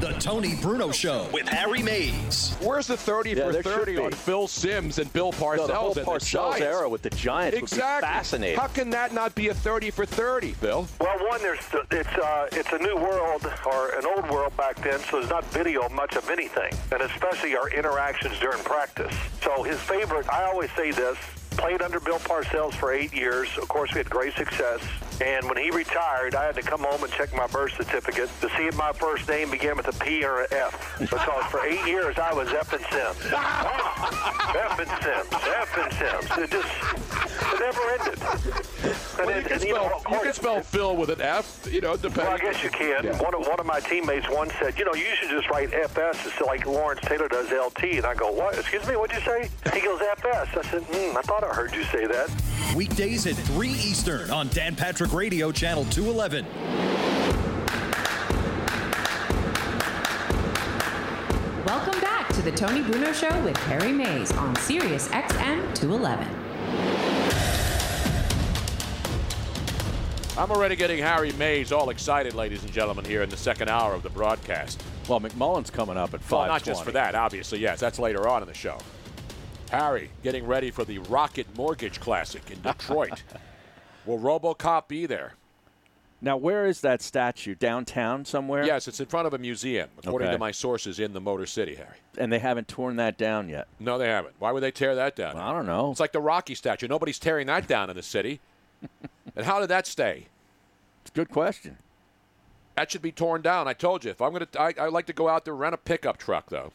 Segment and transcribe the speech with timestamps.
[0.00, 2.54] The Tony Bruno Show with Harry Mays.
[2.60, 5.86] Where's the 30 Yeah, for 30 on Phil Simms and Bill Parcells No, the whole
[5.88, 6.28] and the Parcells
[6.58, 6.60] Giants?
[6.60, 8.06] era with the Giants would be exactly.
[8.06, 8.58] fascinating.
[8.60, 10.86] How can that not be a 30 for 30, Bill?
[11.00, 11.58] Well, one, there's
[11.90, 15.44] it's uh, it's a new world or an old world back then, so there's not
[15.46, 19.14] video much of anything, and especially our interactions during practice.
[19.42, 21.16] So his favorite, I always say this,
[21.56, 23.48] played under Bill Parcells for eight years.
[23.58, 24.80] Of course, we had great success.
[25.20, 28.48] And when he retired, I had to come home and check my birth certificate to
[28.50, 30.96] see if my first name began with a P or an F.
[30.98, 33.32] Because for eight years, I was F and Simms.
[33.32, 35.28] F and Simms.
[35.32, 36.38] F and Simms.
[36.38, 38.20] It just, it never ended.
[39.18, 41.20] Well, you it- can and, you know, spell, of you can spell Phil with an
[41.20, 42.34] F, you know, well, depending.
[42.34, 43.04] I guess you can.
[43.04, 43.22] Yeah.
[43.22, 46.24] One, of, one of my teammates once said, you know, you should just write FS
[46.26, 47.84] instead like Lawrence Taylor does LT.
[47.96, 48.58] And I go, what?
[48.58, 49.48] Excuse me, what'd you say?
[49.72, 50.48] He goes, FS.
[50.56, 52.30] I said, hmm, I thought I heard you say that.
[52.74, 56.44] Weekdays at 3 Eastern on Dan Patrick Radio, Channel 211.
[61.64, 66.45] Welcome back to the Tony Bruno Show with Harry Mays on Sirius XM 211.
[70.38, 73.94] I'm already getting Harry Mays all excited, ladies and gentlemen, here in the second hour
[73.94, 74.82] of the broadcast.
[75.08, 76.48] Well, McMullen's coming up at Well, five.
[76.48, 77.80] not just for that, obviously, yes.
[77.80, 78.76] That's later on in the show.
[79.70, 83.22] Harry getting ready for the Rocket Mortgage Classic in Detroit.
[84.06, 85.32] Will Robocop be there?
[86.20, 87.54] Now, where is that statue?
[87.54, 88.64] Downtown somewhere?
[88.64, 90.34] Yes, it's in front of a museum, according Okay.
[90.34, 91.96] to my sources in the Motor City, Harry.
[92.18, 93.68] And they haven't torn that down yet.
[93.80, 94.34] No, they haven't.
[94.38, 95.36] Why would they tear that down?
[95.36, 95.90] I don't know.
[95.90, 96.88] It's like the Rocky statue.
[96.88, 98.40] Nobody's tearing that down in the city.
[99.36, 100.26] And how did that stay?
[101.02, 101.76] It's a good question.
[102.76, 103.68] That should be torn down.
[103.68, 104.10] I told you.
[104.10, 106.72] If I'm gonna, I, I like to go out there rent a pickup truck though,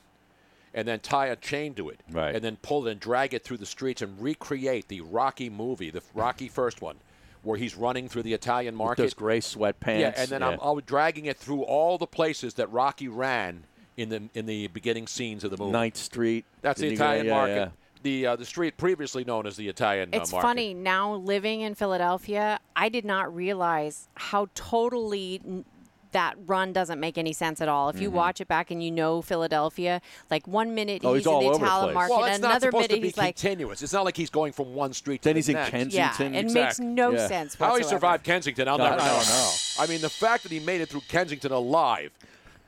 [0.74, 2.34] and then tie a chain to it, Right.
[2.36, 5.90] and then pull it and drag it through the streets and recreate the Rocky movie,
[5.92, 6.96] the Rocky first one,
[7.44, 9.02] where he's running through the Italian With market.
[9.04, 10.00] those gray sweatpants.
[10.00, 13.64] yeah, and then I'm, I'm dragging it through all the places that Rocky ran
[13.98, 15.72] in the in the beginning scenes of the movie.
[15.72, 16.46] Ninth Street.
[16.64, 17.72] That's the Didn't you go- Italian yeah, market.
[18.04, 18.12] Yeah.
[18.22, 20.48] The uh, the street previously known as the Italian It's uh, market.
[20.48, 22.60] funny now living in Philadelphia.
[22.76, 25.66] I did not realize how totally n-
[26.14, 27.88] that run doesn't make any sense at all.
[27.88, 28.18] If you Mm-hmm.
[28.18, 31.46] watch it back and you know Philadelphia, like one minute Oh, he's, he's in the
[31.48, 33.82] over the Italian market, Well, and another minute to be he's like, continuous.
[33.82, 35.70] It's not like he's going from one street Then to he's the in next.
[35.72, 36.34] Kensington.
[36.34, 36.62] yeah, it Exactly.
[36.62, 37.28] makes no Yeah.
[37.28, 37.56] sense.
[37.56, 39.14] How he survived Kensington, I'll I- never I know.
[39.20, 39.52] don't know.
[39.80, 42.12] I mean, the fact that he made it through Kensington alive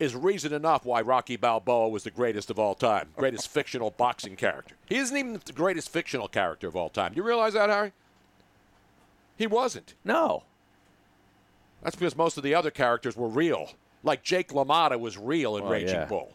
[0.04, 4.36] is reason enough why Rocky Balboa was the greatest of all time, greatest fictional boxing
[4.36, 4.76] character.
[4.88, 7.14] He isn't even the greatest fictional character of all time.
[7.14, 7.92] Do you realize that, Harry?
[9.38, 9.96] He wasn't.
[10.06, 10.44] No.
[11.82, 13.72] That's because most of the other characters were real.
[14.04, 16.06] Like Jake LaMotta was real in Oh, Raging yeah.
[16.06, 16.34] Bull.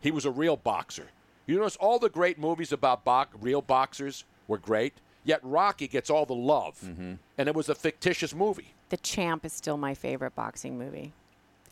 [0.00, 1.06] He was a real boxer.
[1.46, 6.10] You notice all the great movies about bo- real boxers were great, yet Rocky gets
[6.10, 6.78] all the love.
[6.84, 7.14] Mm-hmm.
[7.38, 8.72] And it was a fictitious movie.
[8.88, 11.12] The Champ is still my favorite boxing movie.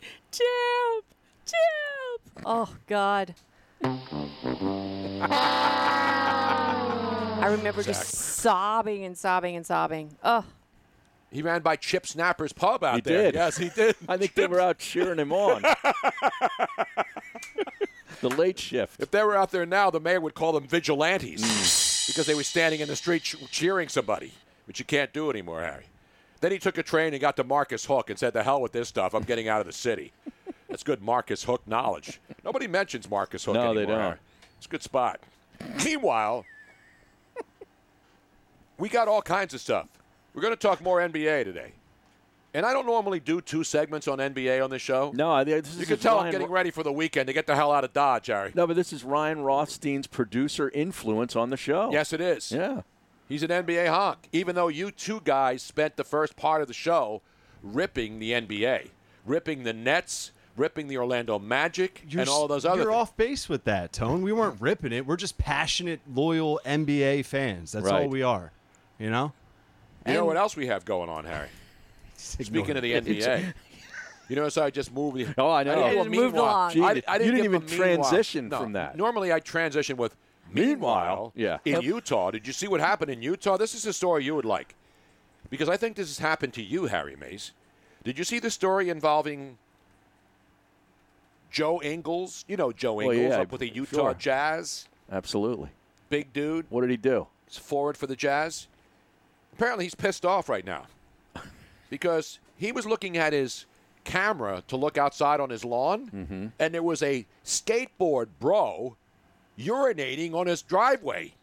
[0.32, 1.04] Champ,
[1.46, 2.42] Champ.
[2.46, 3.34] Oh God.
[7.34, 10.16] I remember just sobbing and sobbing and sobbing.
[10.22, 10.44] Oh,
[11.30, 13.22] He ran by Chip Snapper's pub out He there.
[13.24, 13.34] did.
[13.34, 13.96] Yes, he did.
[14.08, 15.62] I think they were out cheering him on.
[18.20, 19.00] the late shift.
[19.00, 22.06] If they were out there now, the mayor would call them vigilantes Mm.
[22.08, 24.32] because they were standing in the street ch- cheering somebody.
[24.66, 25.86] But you can't do anymore, Harry.
[26.40, 28.72] Then he took a train and got to Marcus Hook and said, "The hell with
[28.72, 29.14] this stuff!
[29.14, 30.12] I'm getting out of the city."
[30.72, 32.18] That's good Marcus Hook knowledge.
[32.42, 33.74] Nobody mentions Marcus Hook No, anymore.
[33.84, 34.18] they don't.
[34.56, 35.20] It's a good spot.
[35.84, 36.46] Meanwhile,
[38.78, 39.86] we got all kinds of stuff.
[40.32, 41.72] We're going to talk more NBA today.
[42.54, 45.12] And I don't normally do two segments on NBA on this show.
[45.14, 47.54] No, I- this You can tell I'm getting ready for the weekend to get the
[47.54, 48.52] hell out of Dodge, Harry.
[48.54, 51.90] No, but this is Ryan Rothstein's producer influence on the show.
[51.92, 52.50] Yes, it is.
[52.50, 52.80] Yeah.
[53.28, 56.74] He's an NBA honk, even though you two guys spent the first part of the
[56.74, 57.20] show
[57.62, 58.88] ripping the NBA,
[59.26, 62.96] ripping the Nets, ripping the Orlando Magic, You're and all those other You're things.
[63.00, 64.22] off base with that, Tone.
[64.22, 65.06] We weren't ripping it.
[65.06, 67.72] We're just passionate, loyal NBA fans.
[67.72, 68.52] That's all we are.
[68.98, 69.32] You know?
[70.06, 71.48] You know what else we have going on, Harry?
[72.16, 73.54] Speaking of the NBA,
[74.28, 75.16] you know, notice I just moved.
[75.16, 75.74] The, Oh, I know.
[75.74, 76.44] didn't You give a just moved meanwhile.
[76.54, 76.70] along.
[76.72, 77.78] Gee, I, you I didn't give even a meanwhile.
[78.10, 78.60] transition No.
[78.60, 78.96] from that.
[78.96, 80.16] Normally, I transition with
[80.52, 81.32] meanwhile.
[81.34, 81.58] Yeah.
[81.64, 81.82] In Yep.
[81.82, 83.56] Utah, did you see what happened in Utah?
[83.56, 84.74] This is a story you would like,
[85.50, 87.52] because I think this has happened to you, Harry Mays.
[88.04, 89.58] Did you see the story involving
[91.52, 92.44] Joe Ingles?
[92.48, 94.14] You know Joe Well, Ingles yeah, up with the Utah sure.
[94.14, 94.88] Jazz.
[95.10, 95.68] Absolutely.
[96.08, 96.66] Big dude.
[96.70, 97.28] What did he do?
[97.46, 98.66] He's forward for the Jazz.
[99.52, 100.86] Apparently, he's pissed off right now
[101.90, 103.66] because he was looking at his
[104.04, 106.46] camera to look outside on his lawn, Mm-hmm.
[106.58, 108.96] and there was a skateboard bro
[109.58, 111.34] urinating on his driveway,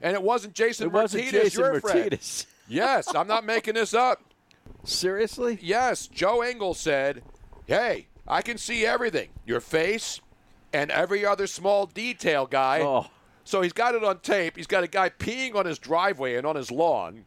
[0.00, 2.18] and it wasn't Jason It wasn't Martinez, Jason your friend.
[2.68, 4.22] Yes, I'm not making this up.
[4.84, 5.58] Seriously?
[5.60, 7.22] Yes, Joe Ingles said,
[7.66, 9.28] "Hey, I can see everything.
[9.44, 10.20] Your face
[10.72, 13.06] and every other small detail, guy." Oh.
[13.44, 14.56] So he's got it on tape.
[14.56, 17.24] He's got a guy peeing on his driveway and on his lawn.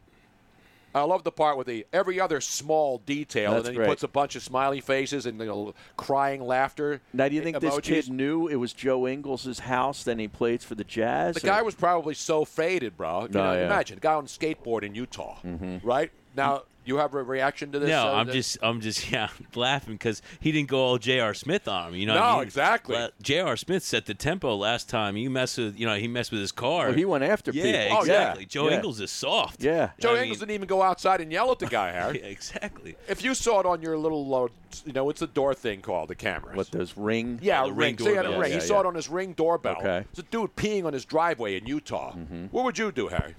[0.96, 3.88] I love the part with the every other small detail, That's and then he great.
[3.88, 7.00] puts a bunch of smiley faces and you know, crying laughter.
[7.12, 10.04] Now, do you think this kid knew it was Joe Ingles' house?
[10.04, 11.34] Then he plays for the Jazz.
[11.34, 13.22] The or- guy was probably so faded, bro.
[13.22, 13.66] You No, know, yeah.
[13.66, 15.80] Imagine a guy on a skateboard in Utah, Mhm.
[15.82, 16.12] right?
[16.36, 17.88] Now you have a reaction to this?
[17.88, 21.34] No, uh, I'm that- just, I'm just, yeah, laughing because he didn't go all J.R.
[21.34, 21.94] Smith on him.
[21.96, 22.42] You know, No, I mean?
[22.42, 22.96] exactly.
[22.96, 23.56] La- J.R.
[23.56, 25.16] Smith set the tempo last time.
[25.16, 26.86] You mess with, you know, he messed with his car.
[26.88, 27.78] Well, he went after yeah, people.
[27.78, 28.20] Oh, yeah.
[28.20, 28.46] exactly.
[28.46, 28.76] Joe Yeah.
[28.76, 29.62] Ingles is soft.
[29.62, 29.90] Yeah.
[29.98, 32.20] Joe I Ingles mean- didn't even go outside and yell at the guy, Harry.
[32.20, 32.96] Yeah, exactly.
[33.08, 34.48] If you saw it on your little, uh,
[34.84, 36.08] you know, it's a door thing called?
[36.08, 36.54] The camera.
[36.54, 37.38] What those ring?
[37.42, 37.96] Yeah, Oh, the ring.
[37.96, 38.50] ring So he had a ring.
[38.50, 38.80] Yeah, he saw yeah.
[38.80, 39.76] it on his ring doorbell.
[39.78, 39.86] Okay.
[39.86, 40.08] Mm-hmm.
[40.10, 42.12] It's a dude peeing on his driveway in Utah.
[42.50, 43.34] What would you do, Harry?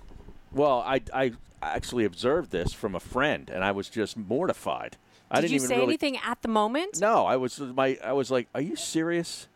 [0.55, 4.97] Well, I, I actually observed this from a friend, and I was just mortified.
[5.29, 5.87] I Did didn't you even say really.
[5.87, 6.99] anything at the moment?
[7.01, 7.97] No, I was my.
[8.03, 9.47] I was like, "Are you serious?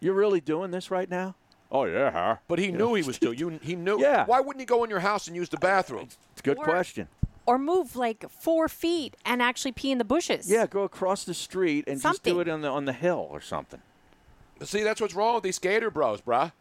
[0.00, 1.34] You're really doing this right now?"
[1.70, 2.36] Oh yeah.
[2.48, 3.38] But he knew he was doing.
[3.38, 3.98] You, he knew.
[4.00, 4.26] Yeah.
[4.26, 6.08] Why wouldn't he go in your house and use the bathroom?
[6.32, 7.08] It's a good Or- question.
[7.46, 10.48] Or move like four feet and actually pee in the bushes?
[10.50, 13.40] Yeah, go across the street and just do it on the on the hill or
[13.40, 13.80] something.
[14.62, 16.52] See, that's what's wrong with these skater bros, bruh.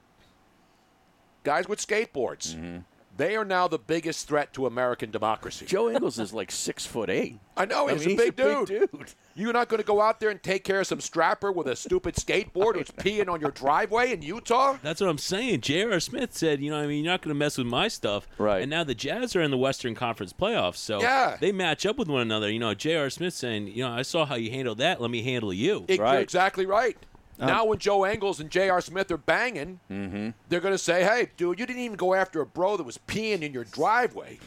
[1.43, 2.55] Guys with skateboards.
[2.55, 2.77] Mm-hmm.
[3.21, 5.67] They are now the biggest threat to American democracy.
[5.67, 7.37] Joe Ingles is like six foot eight.
[7.55, 8.67] I know I he's, mean, a, big dude.
[8.67, 9.13] dude.
[9.35, 11.75] You're not going to go out there and take care of some strapper with a
[11.75, 14.77] stupid skateboard who's peeing on your driveway in Utah?
[14.81, 15.61] That's what I'm saying.
[15.61, 15.99] J.R.
[15.99, 18.27] Smith said, you know, I mean, you're not going to mess with my stuff.
[18.39, 18.61] Right.
[18.63, 21.37] And now the Jazz are in the Western Conference playoffs, so Yeah.
[21.39, 22.49] they match up with one another.
[22.51, 23.11] You know, J.R.
[23.11, 24.99] Smith saying, you know, I saw how you handled that.
[24.99, 25.85] Let me handle you.
[25.87, 26.97] It- You're exactly right.
[27.41, 28.79] Uh, now, when Joe Ingles and J.R.
[28.81, 30.29] Smith are banging, mm-hmm.
[30.47, 32.99] they're going to say, hey, dude, you didn't even go after a bro that was
[33.07, 34.39] peeing in your driveway.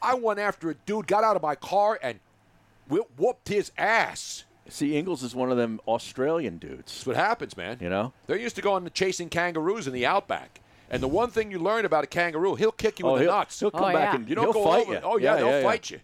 [0.00, 2.18] I went after a dude, got out of my car, and
[2.88, 4.44] whi- whooped his ass.
[4.68, 6.92] See, Ingles is one of them Australian dudes.
[6.92, 7.76] That's what happens, man.
[7.80, 8.12] You know.
[8.26, 10.60] They're used to going to chasing kangaroos in the outback.
[10.90, 13.24] And the one thing you learn about a kangaroo, he'll kick you Oh, in the
[13.24, 13.60] he'll, nuts.
[13.60, 14.16] he'll come Oh, back yeah.
[14.16, 14.92] and You don't he'll go fight over.
[14.92, 15.00] you.
[15.02, 15.62] Oh yeah, they'll yeah.
[15.62, 16.00] fight you.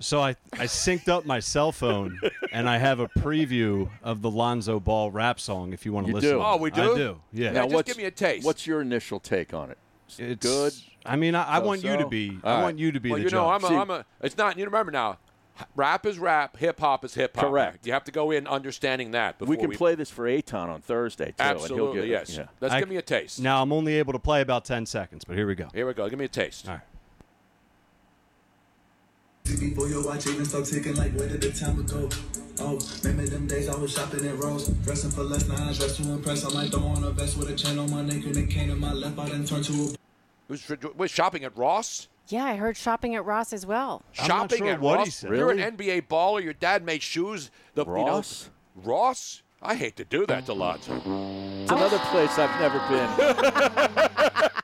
[0.00, 2.20] So I, I synced up my cell phone
[2.52, 6.10] and I have a preview of the Lonzo Ball rap song if you want to
[6.10, 6.30] You listen.
[6.30, 6.40] do?
[6.42, 6.92] Oh, we do?
[6.92, 7.20] I do.
[7.32, 7.50] Yeah.
[7.50, 8.46] Now, Now, just what's- give me a taste.
[8.46, 9.78] What's your initial take on it?
[10.18, 10.72] it's good?
[11.04, 12.08] I mean, I, I want you to So-so?
[12.08, 12.38] be.
[12.44, 12.62] All I right.
[12.62, 13.48] want you to be well, the you know.
[13.50, 14.04] I'm a, See- I'm a.
[14.22, 14.56] It's not.
[14.56, 15.18] You remember now.
[15.74, 16.56] Rap is rap.
[16.58, 17.46] Hip hop is hip hop.
[17.46, 17.84] Correct.
[17.86, 19.38] You have to go in understanding that.
[19.38, 21.34] Before We can play this for Aton on Thursday too.
[21.40, 22.36] and he'll Absolutely, get, yes.
[22.36, 22.46] Yeah.
[22.60, 23.40] Let's I- give me a taste.
[23.40, 25.68] now I'm only able to play about ten seconds, but here we go.
[25.74, 26.08] Here we go.
[26.08, 26.68] Give me a taste.
[26.68, 26.82] All right.
[29.56, 32.08] Before your watch even start ticking, like where did the time go?
[32.60, 35.96] Oh, remember them days I was shopping at Ross, dressing for less, now I dress
[35.96, 36.44] to impress.
[36.44, 38.68] I might throw on a vest with a chain on my neck and it came
[38.68, 39.96] to my left, I then turned to a
[40.48, 42.08] Who's was shopping at Ross?
[42.28, 44.02] Yeah, I heard shopping at Ross as well.
[44.18, 45.14] I'm not shopping sure at what he Ross.
[45.14, 45.30] said.
[45.30, 46.42] You're an NBA baller.
[46.42, 47.50] Your dad made shoes.
[47.74, 48.50] The you know- Ross?
[48.76, 49.42] Ross.
[49.62, 50.94] I hate to do that to Lonzo.
[51.62, 54.50] It's another place I've never been.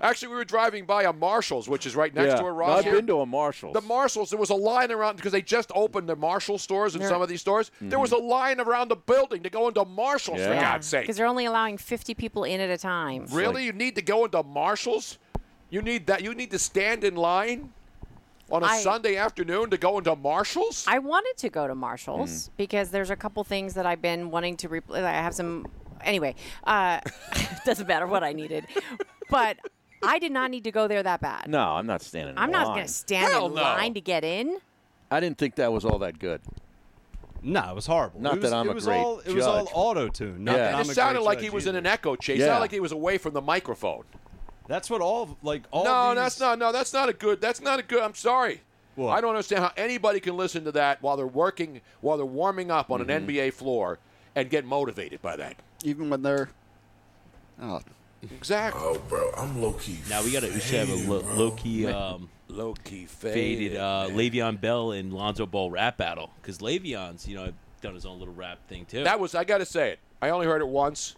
[0.00, 2.36] Actually, we were driving by a Marshalls, which is right next yeah.
[2.36, 2.78] to a No, Ross.
[2.78, 2.94] I've here.
[2.94, 3.74] been to a Marshalls.
[3.74, 7.00] The Marshalls, there was a line around because they just opened the Marshall stores in
[7.00, 7.70] There- some of these stores.
[7.80, 10.60] There was a line around the building to go into Marshalls, for Mm-hmm.
[10.60, 11.02] God's sake.
[11.02, 13.26] Because they're only allowing 50 people in at a time.
[13.30, 13.64] Really?
[13.64, 15.18] you need to go into Marshalls?
[15.68, 16.22] You need that?
[16.22, 17.72] You need to stand in line?
[18.52, 20.84] on a I- Sunday afternoon to go into Marshalls?
[20.88, 24.56] I wanted to go to Marshalls because there's a couple things that I've been wanting
[24.56, 24.68] to.
[24.68, 25.68] Repl- I have some.
[26.02, 26.98] Anyway, uh,
[27.64, 28.66] doesn't matter what I needed,
[29.28, 29.56] but
[30.02, 31.48] I did not need to go there that bad.
[31.48, 32.36] No, I'm not standing.
[32.38, 33.62] I'm not going to stand Hell in no.
[33.62, 34.58] line to get in.
[35.10, 36.40] I didn't think that was all that good.
[37.42, 38.20] No, it was horrible.
[38.20, 39.72] Not it was, that I'm it a was great all, It was all judge.
[39.74, 40.44] auto tune.
[40.44, 40.58] Not Yeah.
[40.58, 41.78] that it I'm just a sounded great like judge he was either.
[41.78, 42.36] in an echo chase.
[42.36, 42.46] It Yeah.
[42.46, 44.04] sounded like he was away from the microphone.
[44.68, 45.84] That's what all like all.
[45.84, 46.58] no, these, that's not.
[46.58, 47.40] No, that's not a good.
[47.40, 48.02] That's not a good.
[48.02, 48.60] I'm sorry.
[48.98, 52.70] I don't understand how anybody can listen to that while they're working, while they're warming
[52.70, 53.10] up on Mm-hmm.
[53.10, 53.98] an NBA floor,
[54.36, 55.56] and get motivated by that.
[55.82, 56.50] Even when they're.
[57.60, 57.80] Oh.
[58.22, 58.80] Exactly.
[58.84, 59.98] Oh, bro, I'm low key.
[60.08, 63.76] Now we got to we should have a lo- low key, um, low key faded
[63.76, 68.18] uh, Le'Veon Bell and Lonzo Ball rap battle because Le'Veon's you know done his own
[68.18, 69.04] little rap thing too.
[69.04, 69.34] That was.
[69.34, 69.98] I got to say it.
[70.20, 71.16] I only heard it once.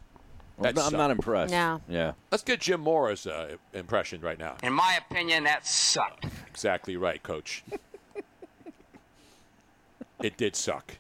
[0.59, 1.51] Well, That I'm not impressed.
[1.51, 1.81] No.
[1.89, 2.13] Yeah.
[2.31, 4.57] Let's get Jim Mora's uh, impression right now.
[4.63, 6.27] In my opinion, that sucked.
[6.49, 7.65] Exactly right, Coach.
[10.23, 10.95] it did suck.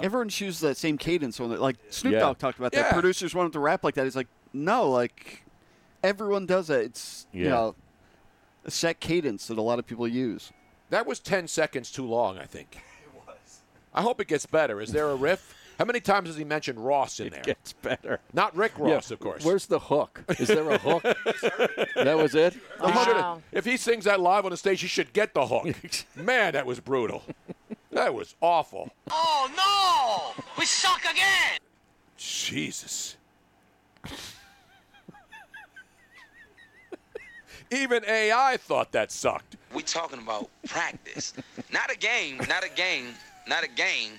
[0.00, 2.20] Everyone chooses that same cadence when they, like Snoop Yeah.
[2.20, 2.86] Dogg talked about that.
[2.86, 2.92] Yeah.
[2.92, 4.04] Producers wanted to rap like that.
[4.04, 5.42] He's like, no, like
[6.02, 6.82] everyone does it.
[6.86, 7.74] It's you know
[8.64, 10.52] a set cadence that a lot of people use.
[10.90, 12.76] That was 10 seconds too long, I think.
[12.76, 13.60] It was.
[13.92, 14.80] I hope it gets better.
[14.80, 15.54] Is there a riff?
[15.78, 17.40] How many times has he mentioned Ross in there?
[17.40, 18.20] It gets better.
[18.32, 18.94] Not Rick Yeah.
[18.94, 19.44] Ross, of course.
[19.44, 20.24] Where's the hook?
[20.38, 21.02] Is there a hook?
[21.94, 22.54] that was it.
[22.54, 22.60] He
[23.52, 25.68] If he sings that live on the stage, he should get the hook.
[26.16, 27.22] Man, that was brutal.
[27.92, 28.90] That was awful.
[29.10, 30.44] Oh no!
[30.58, 31.58] We suck again!
[32.16, 33.16] Jesus.
[37.70, 39.56] Even AI thought that sucked.
[39.74, 41.34] We talking about practice,
[41.72, 43.14] not a game, not a game,
[43.46, 44.12] not a game.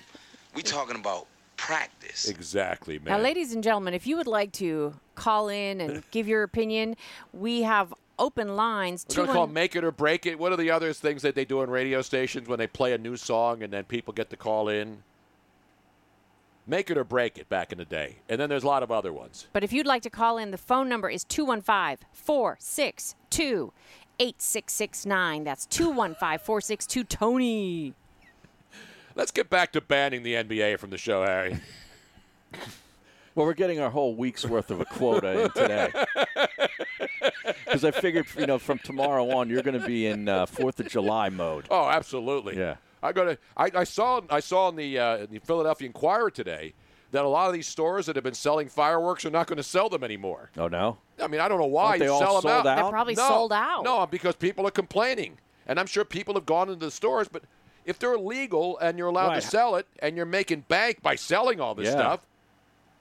[0.54, 1.26] We talking about
[1.56, 2.28] practice.
[2.28, 3.16] Exactly, man.
[3.16, 6.96] Now, ladies and gentlemen, if you would like to call in and give your opinion,
[7.32, 9.04] we have open lines.
[9.08, 10.38] We're going to call Make It or Break It.
[10.38, 12.98] What are the other things that they do on radio stations when they play a
[12.98, 15.02] new song and then people get to call in?
[16.66, 18.16] Make It or Break It back in the day.
[18.28, 19.48] And then there's a lot of other ones.
[19.52, 23.72] But if you'd like to call in, the phone number is 215 462
[24.18, 25.44] 8669.
[25.44, 27.94] That's 215 462 Tony.
[29.16, 31.58] Let's get back to banning the NBA from the show, Harry.
[33.36, 35.92] Well, we're getting our whole week's worth of a quota in today.
[37.64, 40.80] Because I figured, you know, from tomorrow on, you're going to be in uh, Fourth
[40.80, 41.66] of July mode.
[41.70, 42.58] Oh, absolutely.
[42.58, 42.76] Yeah.
[43.02, 43.38] I got to.
[43.56, 44.20] I, I saw.
[44.30, 46.74] I saw in the uh, the Philadelphia Inquirer today
[47.12, 49.62] that a lot of these stores that have been selling fireworks are not going to
[49.62, 50.50] sell them anymore.
[50.56, 50.98] Oh no.
[51.20, 52.66] I mean, I don't know why Aren't they you all sell them sold out.
[52.66, 52.76] out?
[52.82, 53.84] They're probably no, sold out.
[53.84, 57.26] No, because people are complaining, and I'm sure people have gone into the stores.
[57.28, 57.42] But
[57.84, 59.42] if they're legal and you're allowed Right.
[59.42, 61.92] to sell it, and you're making bank by selling all this Yeah.
[61.92, 62.26] stuff,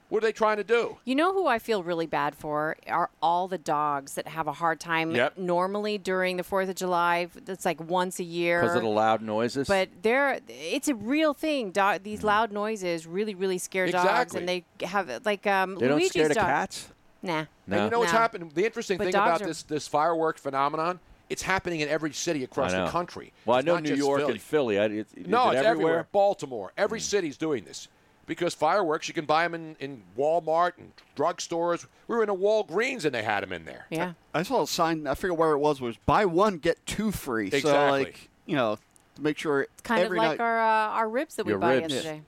[0.09, 0.97] what are they trying to do?
[1.05, 4.53] You know who I feel really bad for are all the dogs that have a
[4.53, 5.37] hard time Yep.
[5.37, 7.27] normally during the 4th of July.
[7.47, 8.61] It's like once a year.
[8.61, 9.67] Because of the loud noises.
[9.67, 11.71] But they're it's a real thing.
[11.71, 14.39] Dog, these loud noises really, really scare dogs, Exactly.
[14.39, 15.75] and they have like um.
[15.75, 16.89] They don't Luigi's scare the dog- cats?
[17.21, 17.45] Nah.
[17.67, 17.75] No.
[17.77, 18.17] And you know what's No.
[18.19, 18.51] happened?
[18.53, 20.99] The interesting But thing about are- this this firework phenomenon,
[21.29, 23.33] it's happening in every city across the country.
[23.45, 24.31] Well, I know New York Philly.
[24.33, 24.79] and Philly.
[24.79, 25.65] I, it, is No, it it's everywhere.
[25.65, 26.07] everywhere.
[26.11, 26.67] Baltimore.
[26.75, 26.81] Hmm.
[26.81, 27.87] Every city's doing this
[28.29, 31.87] because fireworks you can buy them in, in Walmart and drugstores.
[32.07, 33.87] We were in a Walgreens and they had them in there.
[33.89, 34.13] Yeah.
[34.35, 35.07] I saw a sign.
[35.07, 35.81] I forget where it was.
[35.81, 37.47] Was buy one get two free.
[37.47, 37.71] Exactly.
[37.71, 38.77] So like you know
[39.15, 41.53] to make sure it's Kind every of like night, our uh, our ribs that we
[41.53, 41.91] Your buy ribs.
[41.91, 42.21] yesterday.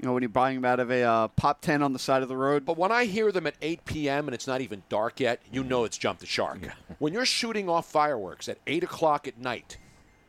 [0.00, 2.22] you know when you're buying them out of a uh, pop tent on the side
[2.22, 2.64] of the road.
[2.64, 4.26] But when I hear them at 8 p.m.
[4.26, 6.60] and it's not even dark yet, you know it's jumped the shark.
[6.98, 9.76] When you're shooting off fireworks at 8 o'clock at night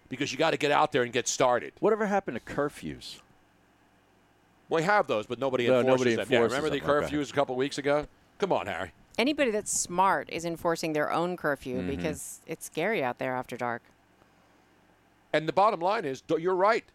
[0.10, 1.72] because you got to get out there and get started.
[1.80, 3.20] Whatever happened to curfews?
[4.70, 6.28] We have those, but nobody No, enforces nobody them.
[6.30, 7.16] Yeah, enforces remember the them, okay.
[7.18, 8.08] curfews a couple weeks ago?
[8.38, 8.92] Come on, Harry.
[9.18, 11.88] Anybody that's smart is enforcing their own curfew Mhm.
[11.88, 13.82] because it's scary out there after dark.
[15.34, 16.86] And the bottom line is, you're right.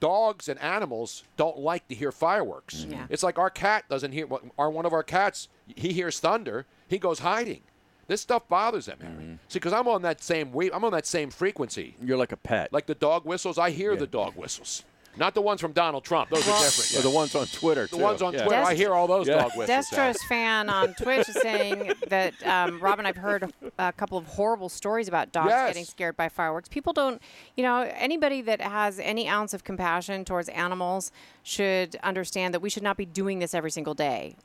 [0.00, 2.86] Dogs and animals don't like to hear fireworks.
[2.88, 3.06] Yeah.
[3.10, 4.26] It's like our cat doesn't hear.
[4.58, 7.62] Our one of our cats, he hears thunder, he goes hiding.
[8.06, 9.38] This stuff bothers him, Harry.
[9.48, 11.96] See, because I'm on that same we- I'm on that same frequency.
[12.02, 12.72] You're like a pet.
[12.72, 14.84] Like the dog whistles, I hear the dog whistles.
[15.16, 16.30] Not the ones from Donald Trump.
[16.30, 17.04] Those are different.
[17.04, 18.02] Or the ones on Twitter, The too.
[18.02, 18.44] ones on Yeah.
[18.44, 19.42] Twitter, I hear all those Yeah.
[19.42, 19.88] dog whistles.
[19.90, 24.68] Destros fan on Twitch is saying that um, Robin, I've heard a couple of horrible
[24.68, 25.68] stories about dogs Yes.
[25.70, 26.68] getting scared by fireworks.
[26.68, 27.20] People don't,
[27.56, 31.10] you know, anybody that has any ounce of compassion towards animals
[31.42, 34.36] should understand that we should not be doing this every single day,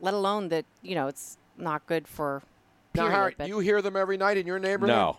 [0.00, 2.42] let alone that you know it's not good for.
[2.94, 4.96] Now, Period, Harry, but- you hear them every night in your neighborhood?
[4.96, 5.16] No.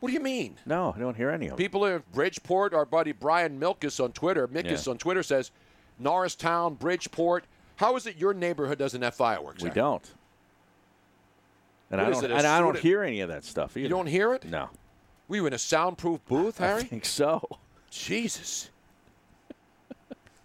[0.00, 0.56] What do you mean?
[0.64, 1.56] No, I don't hear any of them.
[1.58, 4.90] People in Bridgeport, our buddy Brian Milkus on Twitter, Milkus Yeah.
[4.92, 5.50] on Twitter says,
[5.98, 7.44] Norristown, Bridgeport.
[7.76, 9.62] How is it your neighborhood doesn't have fireworks?
[9.62, 9.74] We Harry?
[9.74, 10.10] don't.
[11.90, 12.24] And What I don't.
[12.24, 13.80] it, and I don't hear any of that stuff either.
[13.84, 14.44] You don't hear it?
[14.44, 14.68] No.
[15.26, 16.80] We were in a soundproof booth, Harry?
[16.80, 17.42] I think so.
[17.90, 18.70] Jesus.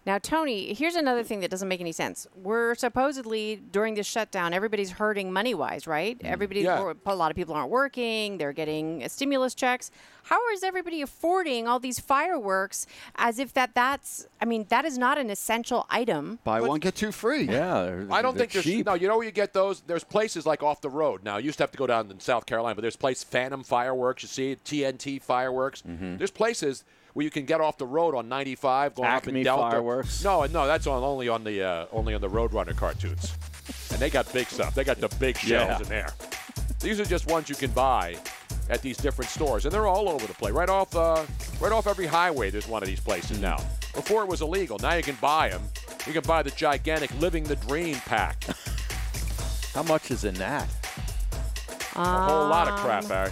[0.06, 2.26] Now, Tony, here's another thing that doesn't make any sense.
[2.34, 6.20] We're supposedly during this shutdown, everybody's hurting money wise, right?
[6.22, 6.92] Everybody, Yeah.
[7.06, 8.36] a lot of people aren't working.
[8.36, 9.90] They're getting uh, stimulus checks.
[10.24, 14.26] How is everybody affording all these fireworks as if that that's?
[14.40, 16.38] I mean, that is not an essential item.
[16.44, 17.42] Buy one get two free.
[17.44, 18.94] Yeah, I don't think there's no.
[18.94, 19.82] You know where you get those?
[19.82, 21.36] There's places like off the road now.
[21.38, 24.22] You used to have to go down in South Carolina, but there's place Phantom Fireworks.
[24.22, 25.82] You see TNT Fireworks.
[25.82, 26.16] Mm-hmm.
[26.16, 29.44] There's places where you can get off the road on 95 going up Acme in
[29.44, 29.70] Delta.
[29.70, 30.22] Fireworks.
[30.22, 33.32] No, no, that's on only on the uh, only on the Roadrunner cartoons,
[33.90, 34.74] and they got big stuff.
[34.74, 35.78] They got the big shells Yeah.
[35.80, 36.10] in there.
[36.80, 38.16] These are just ones you can buy
[38.68, 40.52] at these different stores, and they're all over the place.
[40.52, 41.24] Right off, uh,
[41.60, 43.58] right off every highway, there's one of these places now.
[43.94, 44.78] Before it was illegal.
[44.80, 45.62] Now you can buy them.
[46.06, 48.44] You can buy the gigantic "Living the Dream" pack.
[49.72, 50.68] How much is in that?
[51.96, 53.30] A whole lot of crap, Um, Barry.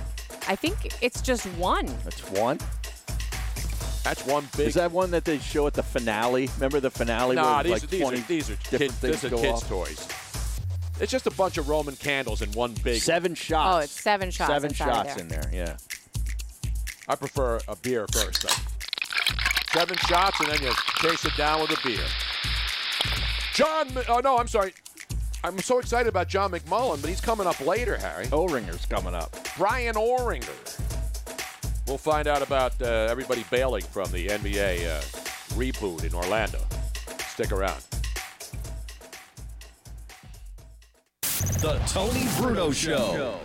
[0.49, 1.87] I think it's just one.
[2.05, 2.59] That's one.
[4.05, 4.69] That's one big.
[4.69, 6.49] Is that one that they show at the finale?
[6.57, 7.37] Remember the finale?
[7.37, 9.35] Nah, where these, like are, these, 20 are, these are different kids, things these are
[9.37, 9.69] go kids' off?
[9.69, 10.09] toys.
[11.01, 13.01] It's just a bunch of Roman candles in one big.
[13.01, 13.77] Seven shots.
[13.77, 15.23] Oh, it's seven shots Seven shots there.
[15.23, 15.51] in there.
[15.53, 15.77] Yeah.
[17.09, 18.55] I prefer a beer first, though.
[19.73, 22.05] Seven shots, and then you chase it down with a beer.
[23.55, 24.73] John, oh no, I'm sorry.
[25.45, 28.27] I'm so excited about John McMullen, but he's coming up later, Harry.
[28.27, 29.37] Ohringer's coming up.
[29.57, 31.02] Bryan Ohringer.
[31.87, 35.01] We'll find out about uh, everybody bailing from the NBA uh,
[35.55, 36.61] reboot in Orlando.
[37.29, 37.83] Stick around.
[41.61, 43.39] The Tony Bruno Show.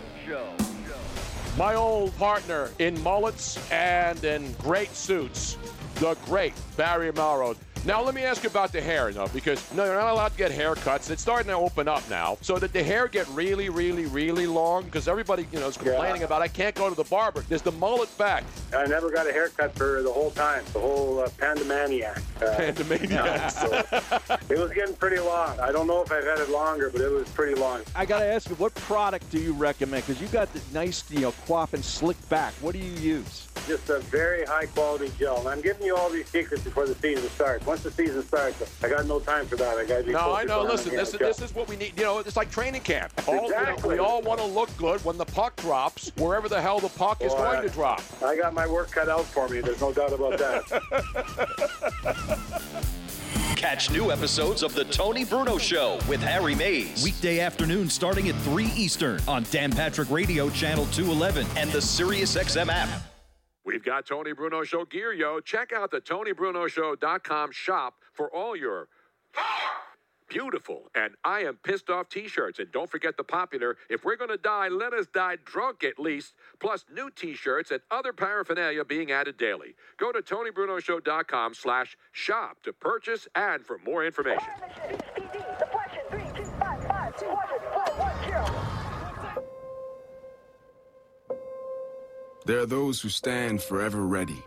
[1.56, 5.58] My old partner in mullets and in great suits,
[5.96, 7.56] the great Barry Melrose.
[7.84, 10.36] Now, let me ask you about the hair, though, because no, you're not allowed to
[10.36, 11.10] get haircuts.
[11.10, 12.36] It's starting to open up now.
[12.42, 14.84] So did the hair get really, really, really long?
[14.84, 17.44] Because everybody, you know, is complaining about I can't go to the barber.
[17.48, 18.44] There's the mullet back.
[18.76, 22.18] I never got a haircut for the whole time, the whole uh, pandemaniac.
[22.42, 23.50] Uh, Pandemaniac.
[23.52, 25.58] so it was getting pretty long.
[25.60, 27.82] I don't know if I've had it longer, but it was pretty long.
[27.94, 30.06] I got to ask you, what product do you recommend?
[30.06, 32.52] Because you got the nice, you know, quaff and slick back.
[32.60, 33.48] What do you use?
[33.66, 35.38] Just a very high quality gel.
[35.40, 37.66] And I'm giving you all these secrets before the season starts.
[37.68, 39.76] Once the season starts, I got no time for that.
[39.76, 40.62] I got to be No, I know.
[40.62, 41.92] Listen, this is this is what we need.
[41.98, 43.12] You know, it's like training camp.
[43.28, 43.94] All, you know, Exactly.
[43.96, 47.22] we all want to look good when the puck drops, wherever the hell the puck
[47.22, 48.00] is going I- to drop.
[48.24, 49.60] I got my work cut out for me.
[49.60, 50.64] There's no doubt about that.
[53.56, 57.04] Catch new episodes of The Tony Bruno Show with Harry Mays.
[57.04, 62.68] Weekday afternoon starting at 3 Eastern on Dan Patrick Radio Channel 211 and the SiriusXM
[62.68, 62.88] app.
[63.68, 65.40] We've got Tony Bruno Show gear, yo.
[65.40, 68.88] Check out the TonyBrunoShow.com shop for all your
[70.30, 72.60] beautiful and I am pissed off t-shirts.
[72.60, 76.32] And don't forget the popular, if we're to die, let us die drunk at least,
[76.60, 79.74] plus new t-shirts and other paraphernalia being added daily.
[79.98, 84.48] Go to TonyBrunoShow.com slash shop to purchase and for more information.
[92.48, 94.42] There are those who stand forever ready,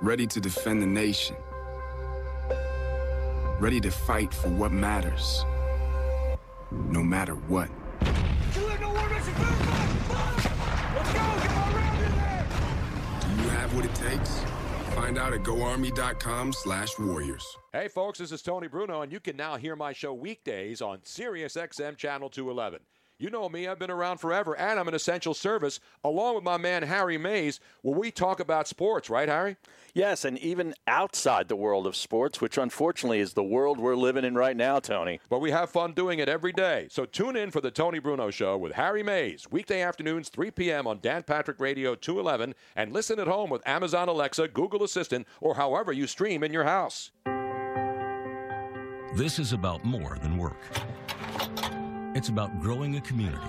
[0.00, 1.36] ready to defend the nation,
[3.60, 5.44] ready to fight for what matters,
[6.72, 7.68] no matter what.
[8.02, 8.66] Do you
[13.50, 14.40] have what it takes?
[14.96, 17.46] Find out at goarmy.com slash warriors.
[17.72, 20.98] Hey, folks, this is Tony Bruno, and you can now hear my show weekdays on
[20.98, 22.80] SiriusXM Channel 211.
[23.16, 26.56] You know me, I've been around forever, and I'm an essential service, along with my
[26.56, 29.56] man Harry Mays, where we talk about sports, right, Harry?
[29.94, 34.24] Yes, and even outside the world of sports, which unfortunately is the world we're living
[34.24, 35.20] in right now, Tony.
[35.30, 36.88] But we have fun doing it every day.
[36.90, 40.88] So tune in for the Tony Bruno Show with Harry Mays, weekday afternoons, 3 p.m.
[40.88, 45.54] on Dan Patrick Radio 211, and listen at home with Amazon Alexa, Google Assistant, or
[45.54, 47.12] however you stream in your house.
[49.14, 50.58] This is about more than work.
[52.14, 53.44] It's about growing a community.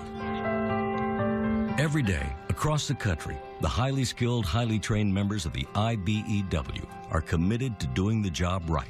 [1.80, 7.20] Every day, across the country, the highly skilled, highly trained members of the IBEW are
[7.20, 8.88] committed to doing the job right,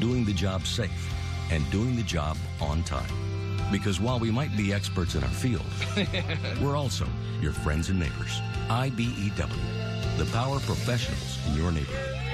[0.00, 1.14] doing the job safe,
[1.52, 3.08] and doing the job on time.
[3.70, 5.66] Because while we might be experts in our field,
[6.60, 7.06] we're also
[7.40, 8.40] your friends and neighbors.
[8.68, 12.27] IBEW, the power professionals in your neighborhood.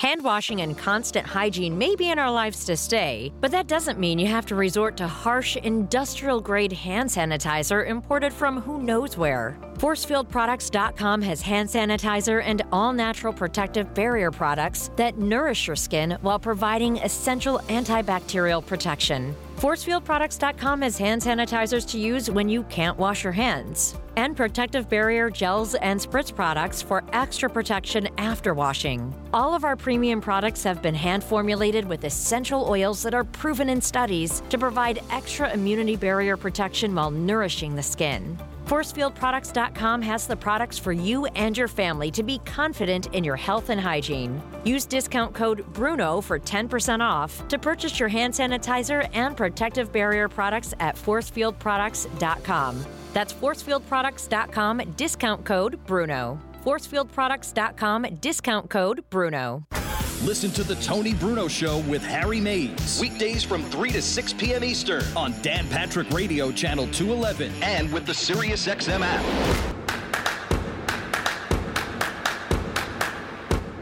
[0.00, 3.98] Hand washing and constant hygiene may be in our lives to stay, but that doesn't
[3.98, 9.18] mean you have to resort to harsh, industrial grade hand sanitizer imported from who knows
[9.18, 9.58] where.
[9.74, 16.38] ForcefieldProducts.com has hand sanitizer and all natural protective barrier products that nourish your skin while
[16.38, 19.36] providing essential antibacterial protection.
[19.60, 25.28] ForcefieldProducts.com has hand sanitizers to use when you can't wash your hands, and protective barrier
[25.28, 29.14] gels and spritz products for extra protection after washing.
[29.34, 33.68] All of our premium products have been hand formulated with essential oils that are proven
[33.68, 38.38] in studies to provide extra immunity barrier protection while nourishing the skin.
[38.70, 43.68] ForcefieldProducts.com has the products for you and your family to be confident in your health
[43.68, 44.40] and hygiene.
[44.62, 50.28] Use discount code BRUNO for 10% off to purchase your hand sanitizer and protective barrier
[50.28, 52.84] products at ForcefieldProducts.com.
[53.12, 56.38] That's ForcefieldProducts.com, discount code BRUNO.
[56.64, 59.79] ForcefieldProducts.com, discount code BRUNO.
[60.22, 63.00] Listen to the Tony Bruno Show with Harry Mays.
[63.00, 64.62] Weekdays from 3 to 6 p.m.
[64.62, 69.24] Eastern on Dan Patrick Radio, Channel 211, and with the SiriusXM app.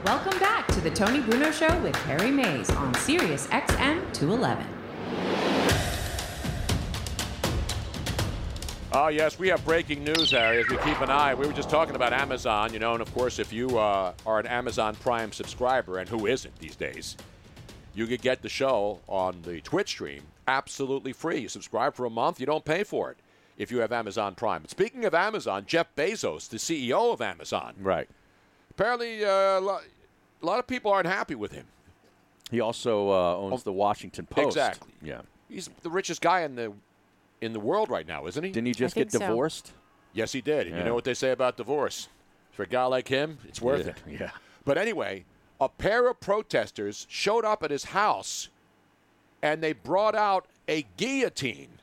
[0.05, 4.78] Welcome back to the Tony Bruno Show with Harry Mays on Sirius XM 211.
[8.93, 11.35] Oh, yes, we have breaking news, Harry, as we keep an eye.
[11.35, 14.39] We were just talking about Amazon, you know, and of course, if you uh, are
[14.39, 17.15] an Amazon Prime subscriber, and who isn't these days,
[17.95, 21.41] you could get the show on the Twitch stream absolutely free.
[21.41, 23.19] You subscribe for a month, you don't pay for it
[23.59, 24.67] if you have Amazon Prime.
[24.69, 28.09] Speaking of Amazon, Jeff Bezos, the CEO of Amazon, Right.
[28.71, 29.83] apparently uh, a lot,
[30.43, 31.67] a lot of people aren't happy with him.
[32.51, 34.57] He also uh, owns the Washington Post.
[34.57, 34.93] Exactly.
[35.03, 35.21] Yeah.
[35.51, 36.73] He's the richest guy in the
[37.41, 38.51] in the world right now, isn't he?
[38.51, 39.73] Didn't he just get divorced?
[40.13, 40.67] Yes, he did.
[40.67, 40.79] And Yeah.
[40.79, 42.09] you know what they say about divorce?
[42.53, 44.03] For a guy like him, it's worth Yeah, it.
[44.21, 44.31] yeah.
[44.65, 45.25] But anyway,
[45.61, 48.49] a pair of protesters showed up at his house
[49.43, 51.81] and they brought out a guillotine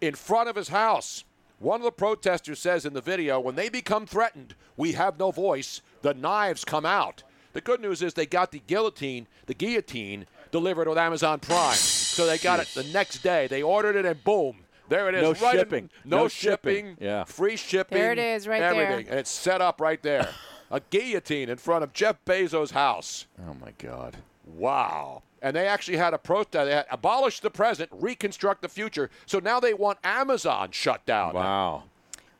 [0.00, 1.24] in front of his house.
[1.58, 5.30] One of the protesters says in the video, when they become threatened, we have no
[5.30, 7.22] voice, the knives come out.
[7.52, 11.74] The good news is they got the guillotine, the guillotine delivered with Amazon Prime.
[11.74, 13.46] So they got it the next day.
[13.46, 15.22] They ordered it and boom, there it is.
[15.22, 15.90] No right in- shipping.
[16.04, 16.86] no, No shipping.
[16.90, 16.96] shipping.
[17.00, 17.24] Yeah.
[17.24, 17.98] Free shipping.
[17.98, 18.74] There it is, right there.
[18.86, 19.08] everything.
[19.10, 20.28] And it's set up right there.
[20.70, 23.26] a guillotine in front of Jeff Bezos' house.
[23.48, 24.16] Oh my God.
[24.44, 25.22] Wow.
[25.42, 26.66] And they actually had a protest.
[26.66, 29.10] They had abolish the present, reconstruct the future.
[29.26, 31.34] So now they want Amazon shut down.
[31.34, 31.84] Wow.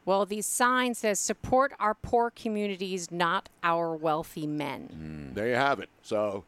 [0.04, 5.30] Well, the sign says support our poor communities, not our wealthy men.
[5.30, 5.34] Mm.
[5.34, 5.88] There you have it.
[6.02, 6.44] So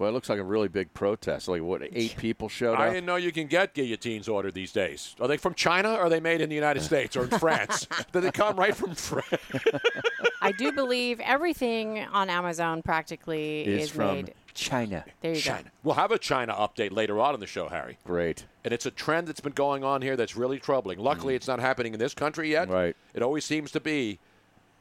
[0.00, 1.46] Well, it looks like a really big protest.
[1.46, 1.82] Like what?
[1.92, 2.80] Eight people showed up?
[2.80, 5.14] I didn't know you can get guillotines ordered these days.
[5.20, 7.86] Are they from China or are they made in the United States or in France?
[8.10, 9.42] Do they come right from France?
[10.40, 14.34] I do believe everything on Amazon practically Is is, from made.
[14.54, 15.04] China.
[15.20, 15.70] There you China.
[15.82, 17.98] We'll have a China update later on in the show, Harry.
[18.06, 18.46] Great.
[18.64, 20.98] And it's a trend that's been going on here that's really troubling.
[20.98, 22.68] Luckily, it's not happening in this country yet.
[22.68, 22.72] Mm.
[22.72, 22.96] Right.
[23.12, 24.18] It always seems to be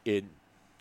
[0.05, 0.29] in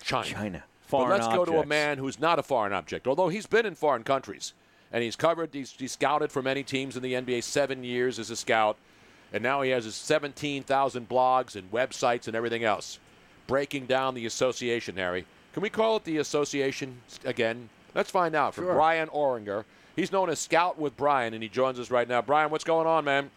[0.01, 0.27] China.
[0.29, 0.65] China.
[0.91, 3.75] But let's go to a man who's not a foreign object, although he's been in
[3.75, 4.55] foreign countries.
[4.91, 8.31] And he's covered, he's, he's scouted for many teams in the NBA, seven years as
[8.31, 8.79] a scout.
[9.33, 12.99] And now he has his 17,000 blogs and websites and everything else.
[13.47, 15.27] Breaking down the association, Harry.
[15.53, 17.69] Can we call it the association again?
[17.95, 18.75] Let's find out from Sure.
[18.75, 19.65] Bryan Ohringer.
[19.97, 22.23] He's known as Scout with Bryan, and he joins us right now.
[22.23, 23.31] Bryan, what's going on, man?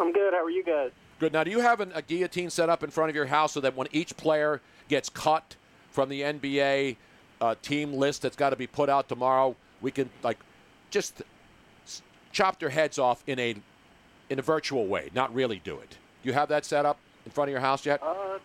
[0.00, 0.32] I'm good.
[0.32, 0.90] How are you guys?
[1.18, 1.32] Good.
[1.32, 3.60] Now, do you have an, a guillotine set up in front of your house so
[3.60, 5.56] that when each player gets cut
[5.98, 6.94] from the NBA
[7.40, 10.38] uh, team list that's got to be put out tomorrow, we can like
[10.90, 11.22] just
[12.30, 13.56] chop their heads off in a
[14.30, 15.98] in a virtual way, not really do it.
[16.22, 18.00] You have that set up in front of your house yet?
[18.00, 18.38] Uh,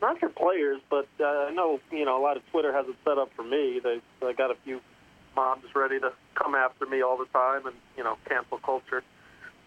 [0.00, 2.96] not for players, but uh, I know you know a lot of Twitter has it
[3.04, 3.78] set up for me.
[3.80, 4.80] They I got a few
[5.36, 9.04] mobs ready to come after me all the time, and you know cancel culture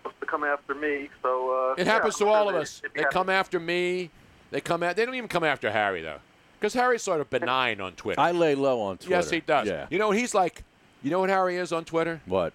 [0.04, 1.10] wants to come after me.
[1.24, 2.82] So uh, It happens I'm to all of us.
[2.94, 3.14] They happy.
[3.14, 4.10] come after me.
[4.52, 4.98] They come at.
[4.98, 6.20] They don't even come after Harry though,
[6.60, 8.20] because Harry's sort of benign on Twitter.
[8.20, 9.12] I lay low on Twitter.
[9.16, 9.68] Yes, he does.
[9.68, 9.88] Yeah.
[9.90, 10.64] You know, he's like,
[11.04, 12.22] you know what Harry is on Twitter?
[12.26, 12.54] What?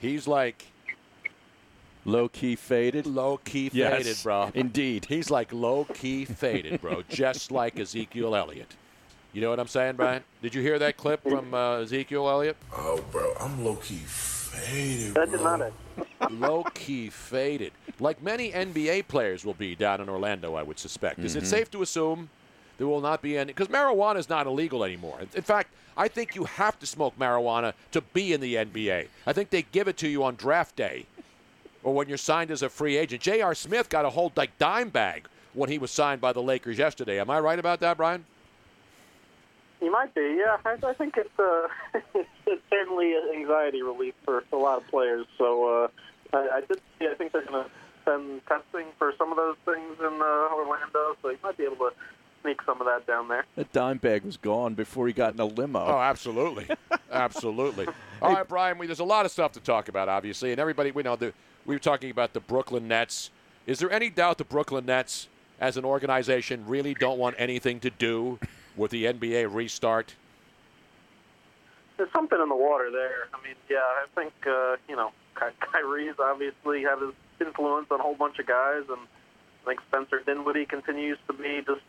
[0.00, 0.66] He's like
[2.04, 3.06] Low key faded.
[3.06, 4.50] low key Yes, faded, bro.
[4.54, 5.04] Indeed.
[5.04, 8.74] He's like low key faded, bro, just like Ezekiel Elliott.
[9.32, 10.24] You know what I'm saying, Bryan?
[10.42, 12.56] Did you hear that clip from uh, Ezekiel Elliott?
[12.76, 15.14] Oh, bro, I'm low key faded.
[15.14, 15.72] That did not.
[16.32, 20.54] low key faded, like many NBA players will be down in Orlando.
[20.56, 21.20] I would suspect.
[21.20, 21.46] Is it Mhm.
[21.46, 22.30] safe to assume
[22.78, 23.52] there will not be any?
[23.52, 25.20] Because marijuana is not illegal anymore.
[25.20, 29.08] In- fact, I think you have to smoke marijuana to be in the NBA.
[29.26, 31.06] I think they give it to you on draft day,
[31.82, 33.22] or when you're signed as a free agent.
[33.22, 33.54] J.R.
[33.54, 37.20] Smith got a whole like dime bag when he was signed by the Lakers yesterday.
[37.20, 38.24] Am I right about that, Bryan?
[39.82, 40.56] You might be, yeah.
[40.64, 41.66] I, I think it's uh,
[42.14, 45.26] it's, certainly an anxiety relief for a lot of players.
[45.36, 45.88] So
[46.32, 46.80] uh, I, I did.
[46.98, 47.70] see I think they're going to
[48.04, 51.16] send testing for some of those things in uh, Orlando.
[51.20, 51.92] So you might be able to
[52.42, 53.44] sneak some of that down there.
[53.56, 55.80] That dime bag was gone before he got in a limo.
[55.84, 56.66] Oh, absolutely.
[57.12, 57.86] Absolutely.
[58.22, 58.78] All right, Bryan.
[58.78, 61.14] We, there's a lot of stuff to talk about, obviously, and everybody we know.
[61.14, 61.34] The,
[61.66, 63.30] we were talking about the Brooklyn Nets.
[63.66, 65.28] Is there any doubt the Brooklyn Nets,
[65.60, 68.38] as an organization, really don't want anything to do
[68.76, 70.14] with the NBA restart?
[71.98, 73.28] There's something in the water there.
[73.34, 78.00] I mean, yeah, I think uh, you know Ky- Kyrie's obviously had his influence on
[78.00, 78.98] a whole bunch of guys, and
[79.64, 81.82] I think Spencer Dinwiddie continues to be just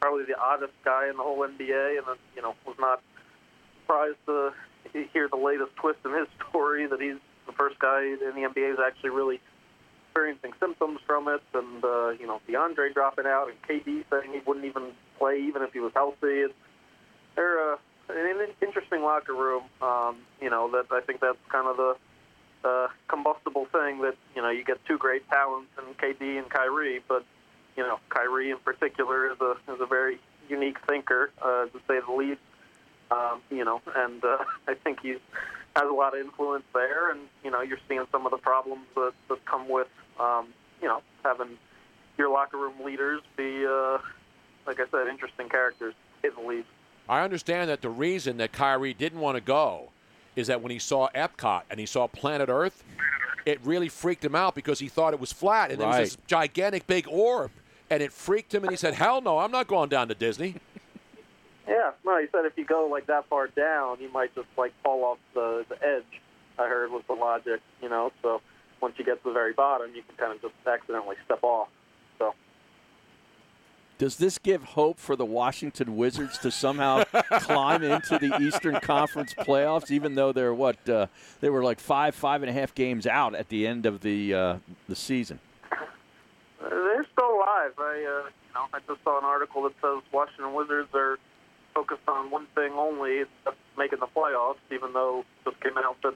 [0.00, 3.02] probably the oddest guy in the whole NBA, and uh, you know was not
[3.82, 4.52] surprised to
[5.12, 8.70] hear the latest twist in his story that he's the first guy in the NBA
[8.70, 9.40] who's actually really
[10.06, 14.40] experiencing symptoms from it, and uh, you know DeAndre dropping out, and KD saying he
[14.46, 16.48] wouldn't even play even if he was healthy.
[16.48, 16.54] It's,
[17.36, 17.76] they're uh,
[18.08, 19.64] an interesting locker room.
[19.80, 21.94] Um, you know that I think that's kind of the
[22.64, 27.00] uh, combustible thing that you know you get two great talents in KD and Kyrie,
[27.06, 27.24] but
[27.76, 32.00] you know Kyrie in particular is a is a very unique thinker uh, to say
[32.06, 32.40] the least.
[33.10, 35.10] Um, you know, and uh, I think he
[35.76, 38.86] has a lot of influence there, and you know you're seeing some of the problems
[38.94, 40.48] that, that come with um,
[40.80, 41.58] you know having
[42.18, 43.98] your locker room leaders be uh,
[44.66, 46.68] like I said, interesting characters, say the least.
[47.08, 49.90] I understand that the reason that Kyrie didn't want to go
[50.36, 52.82] is that when he saw Epcot and he saw Planet Earth,
[53.46, 56.18] it really freaked him out because he thought it was flat and there was this
[56.26, 57.50] gigantic big orb,
[57.88, 60.56] and it freaked him, and he said, "Hell no, I'm not going down to Disney."
[61.68, 64.72] Yeah, no, he said if you go like that far down, you might just like
[64.82, 66.20] fall off the, the edge.
[66.58, 68.10] I heard was the logic, you know.
[68.22, 68.40] So
[68.80, 71.68] once you get to the very bottom, you can kind of just accidentally step off.
[74.00, 78.80] So Does this give hope for the Washington Wizards to somehow climb into the Eastern
[78.80, 81.06] Conference playoffs, even though they're what uh,
[81.40, 84.32] they were like five, five and a half games out at the end of the
[84.32, 84.56] uh,
[84.88, 85.38] the season?
[86.60, 87.72] they're still alive.
[87.78, 91.18] I, uh, you know, I just saw an article that says Washington Wizards are
[91.74, 94.56] focused on one thing only, that's making the playoffs.
[94.72, 96.14] Even though it just came out that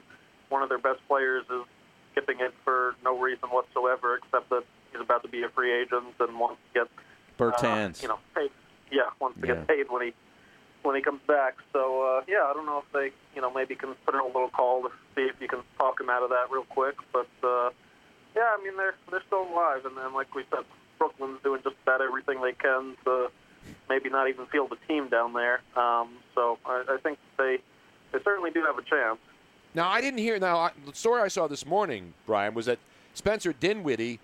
[0.49, 1.63] one of their best players is
[2.11, 6.15] skipping it for no reason whatsoever, except that he's about to be a free agent
[6.19, 6.89] and wants to get
[7.37, 7.99] Bertans.
[7.99, 8.51] Uh, you know, paid.
[8.91, 9.53] Yeah, wants to Yeah.
[9.55, 10.13] get paid when he
[10.83, 11.55] when he comes back.
[11.73, 14.25] So uh, yeah, I don't know if they you know maybe can put in a
[14.25, 16.95] little call to see if you can talk him out of that real quick.
[17.11, 17.71] But uh,
[18.35, 20.63] yeah, I mean they're they're still alive, and then like we said,
[20.99, 23.29] Brooklyn's doing just about everything they can to
[23.89, 25.61] maybe not even field a team down there.
[25.75, 27.57] Um, so I, I think they
[28.11, 29.17] they certainly do have a chance.
[29.73, 30.39] Now, I didn't hear.
[30.39, 32.79] Now, I, the story I saw this morning, Bryan, was that
[33.13, 34.19] Spencer Dinwiddie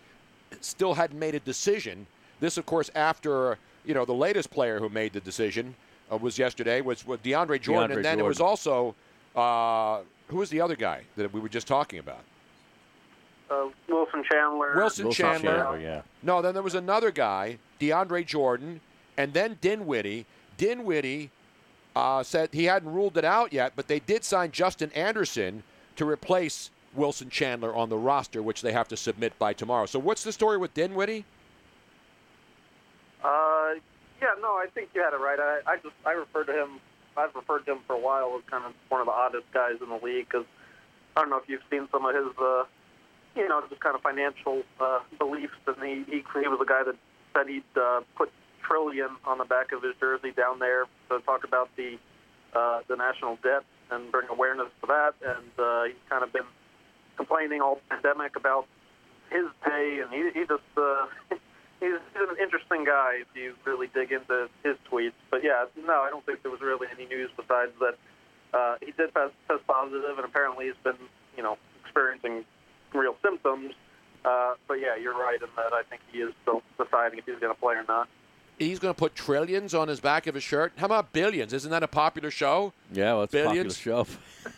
[0.62, 2.08] still hadn't made a decision.
[2.42, 5.76] This, of course, after you know the latest player who made the decision
[6.12, 8.94] uh, was yesterday was, was DeAndre Jordan, DeAndre and then it was also
[9.36, 12.24] uh, who was the other guy that we were just talking about?
[13.50, 14.74] Uh, Wilson Chandler.
[14.76, 15.56] Wilson, Chandler.
[15.56, 16.02] Chandler, yeah.
[16.24, 18.82] No, then there was another guy, DeAndre Jordan,
[19.18, 20.26] and then Dinwiddie.
[20.58, 21.30] Dinwiddie
[21.96, 25.64] uh, said he hadn't ruled it out yet, but they did sign Justin Anderson
[25.98, 29.86] to replace Wilson Chandler on the roster, which they have to submit by tomorrow.
[29.86, 31.26] So, what's the story with Dinwiddie?
[33.24, 33.80] Uh,
[34.22, 35.40] yeah, no, I think you had it right.
[35.40, 36.80] I, I just I referred to him.
[37.18, 39.76] I've referred to him for a while as kind of one of the oddest guys
[39.82, 40.46] in the league because
[41.16, 42.64] I don't know if you've seen some of his, uh,
[43.36, 45.58] you know, just kind of financial uh, beliefs.
[45.68, 46.96] And he, he he was a guy that
[47.36, 48.32] said he'd uh, put
[48.66, 51.98] trillion on the back of his jersey down there to talk about the
[52.54, 55.14] uh, the national debt and bring awareness to that.
[55.26, 56.48] And uh, he's kind of been
[57.18, 58.68] complaining all pandemic about
[59.30, 61.08] his pay, and he, he just uh,
[61.82, 65.18] he's, he's an interesting guy if you really dig into his tweets.
[65.30, 67.98] But yeah, no, I don't think there was really any news besides that
[68.54, 70.96] uh, he did test, test positive, and apparently he's been
[71.36, 72.46] you know experiencing
[72.94, 73.74] real symptoms.
[74.24, 77.40] Uh, but yeah, you're right in that I think he is still deciding if he's
[77.40, 78.08] going to play or not.
[78.60, 80.74] He's going to put trillions on his back of his shirt.
[80.76, 81.52] How about billions?
[81.52, 82.74] Isn't that a popular show?
[82.94, 83.76] Yeah, well, it's Billions?
[83.76, 84.06] a popular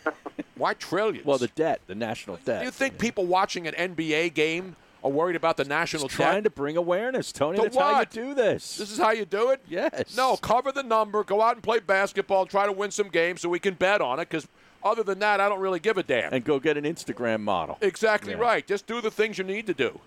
[0.04, 0.12] show.
[0.56, 1.24] Why trillions?
[1.24, 2.60] well, the debt, the national debt.
[2.60, 6.36] Do you think people watching an NBA game are worried about the national It's trying
[6.36, 6.44] debt?
[6.44, 7.58] to bring awareness, Tony.
[7.58, 8.78] To That's how you do this.
[8.78, 9.60] This is how you do it?
[9.68, 10.16] Yes.
[10.16, 13.48] No, cover the number, go out and play basketball, try to win some games so
[13.50, 14.30] we can bet on it.
[14.30, 14.48] Because
[14.82, 16.32] other than that, I don't really give a damn.
[16.32, 17.76] And go get an Instagram model.
[17.82, 18.38] exactly Yeah.
[18.38, 18.66] right.
[18.66, 20.00] Just do the things you need to do.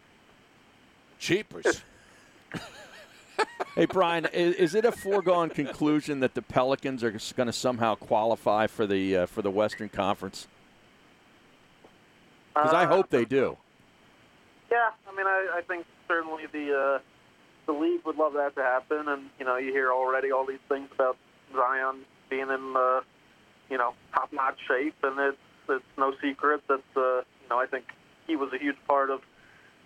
[1.20, 1.82] Cheapers.
[3.76, 7.94] Hey, Bryan, is, is it a foregone conclusion that the Pelicans are going to somehow
[7.94, 10.48] qualify for the uh, for the Western Conference?
[12.56, 13.56] Because I Uh, hope they do.
[14.72, 17.00] Yeah, I mean, I, I think certainly the uh,
[17.66, 20.64] the league would love that to happen, and you know, you hear already all these
[20.68, 21.18] things about
[21.56, 23.02] Zion being in uh,
[23.70, 25.38] you know top-notch shape, and it's
[25.70, 27.86] it's no secret that uh, you know I think
[28.26, 29.22] he was a huge part of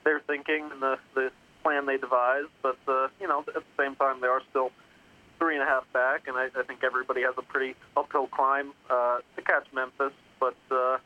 [0.03, 1.31] their thinking and the the
[1.63, 2.49] plan they devised.
[2.61, 4.71] But uh, you know, at the same time, they are still
[5.39, 8.73] three and a half back, and I, I think everybody has a pretty uphill climb
[8.89, 10.13] uh, to catch Memphis.
[10.39, 10.97] But uh,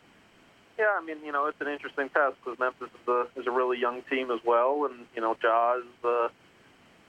[0.78, 3.52] yeah, I mean, you know, it's an interesting test because Memphis is a is a
[3.52, 6.28] really young team as well, and you know, Jaws, uh,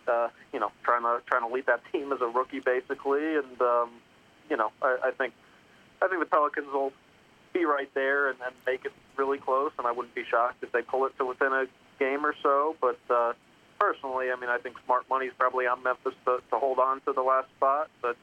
[0.06, 3.60] uh, you know, trying to trying to lead that team as a rookie basically, and
[3.60, 3.90] um,
[4.48, 5.34] you know, I, I think
[6.00, 6.92] I think the Pelicans will
[7.52, 10.70] be right there and then make it really close, and I wouldn't be shocked if
[10.72, 11.66] they pull it to within a
[11.98, 12.76] game or so.
[12.80, 13.32] But uh,
[13.80, 17.00] personally, I mean, I think smart money is probably on Memphis to, to hold on
[17.02, 17.90] to the last spot.
[18.00, 18.16] But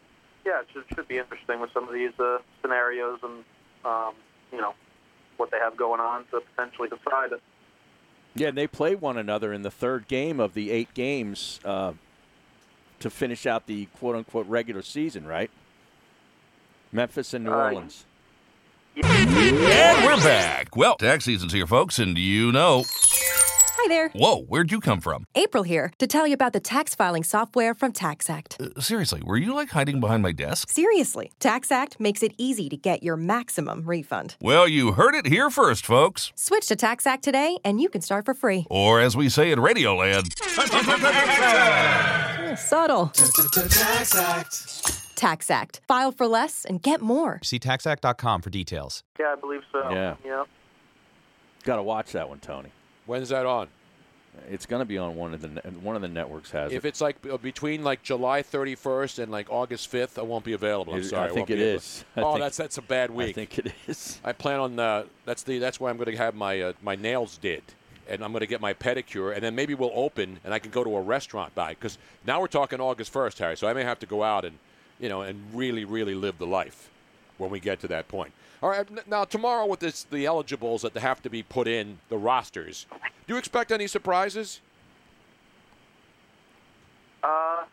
[0.46, 3.44] yeah, it should, should be interesting with some of these uh, scenarios and
[3.84, 4.14] um,
[4.52, 4.74] you know
[5.44, 7.42] what they have going on to potentially decide it.
[8.34, 11.92] Yeah, and they play one another in the third game of the eight games uh,
[13.02, 15.52] to finish out the quote unquote regular season, right?
[16.92, 18.06] Memphis and New Uh, Orleans.
[18.96, 20.76] And we're back.
[20.76, 22.86] Well, tax season's here, folks, and you know.
[23.84, 24.08] Hi there.
[24.16, 25.26] Whoa, where'd you come from?
[25.36, 28.78] April here to tell you about the tax filing software from TaxAct.
[28.78, 30.70] Uh, seriously, were you like hiding behind my desk?
[30.70, 34.38] Seriously, TaxAct makes it easy to get your maximum refund.
[34.40, 36.32] Well, you heard it here first, folks.
[36.34, 38.66] Switch to TaxAct today and you can start for free.
[38.70, 40.30] Or as we say in Radioland,
[42.40, 43.08] Yeah, subtle.
[43.08, 45.16] TaxAct.
[45.18, 45.80] TaxAct.
[45.90, 47.42] File for less and get more.
[47.44, 49.04] See taxact.com for details.
[49.20, 49.90] Yeah, I believe so.
[49.92, 50.16] Yeah.
[50.24, 50.46] Yeah.
[51.66, 52.70] Got to watch that one, Tony.
[53.06, 53.68] When's that on?
[54.50, 56.86] It's going to be on one of the ne- one of the networks has If
[56.86, 56.88] it.
[56.88, 60.94] it's like uh, between like July 31st and like August 5th, I won't be available.
[60.94, 61.30] I'm It- sorry.
[61.30, 62.04] I think it is.
[62.16, 63.30] I oh, think- that's that's a bad week.
[63.30, 64.20] I think it is.
[64.24, 66.96] I plan on uh, that's the that's why I'm going to have my uh, my
[66.96, 67.62] nails did,
[68.10, 70.72] and I'm going to get my pedicure, and then maybe we'll open and I can
[70.72, 73.58] go to a restaurant by because now we're talking August 1st, Harry.
[73.58, 74.58] So I may have to go out and
[75.00, 76.90] you know and really really live the life
[77.38, 78.32] when we get to that point.
[78.64, 82.18] All right, now tomorrow with this the eligibles that have to be put in the
[82.18, 82.86] rosters.
[83.28, 84.62] Do you expect any surprises?
[87.22, 87.66] Uh,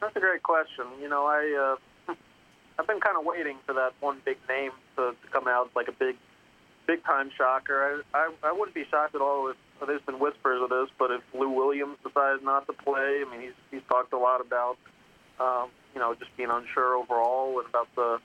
[0.00, 0.86] that's a great question.
[1.02, 1.76] You know, I
[2.08, 2.14] uh,
[2.78, 5.88] I've been kind of waiting for that one big name to, to come out like
[5.88, 6.16] a big,
[6.86, 8.02] big time shocker.
[8.14, 11.10] I, I I wouldn't be shocked at all if there's been whispers of this, but
[11.10, 14.78] if Lou Williams decides not to play, I mean, he's he's talked a lot about,
[15.38, 18.18] um, you know, just being unsure overall and about the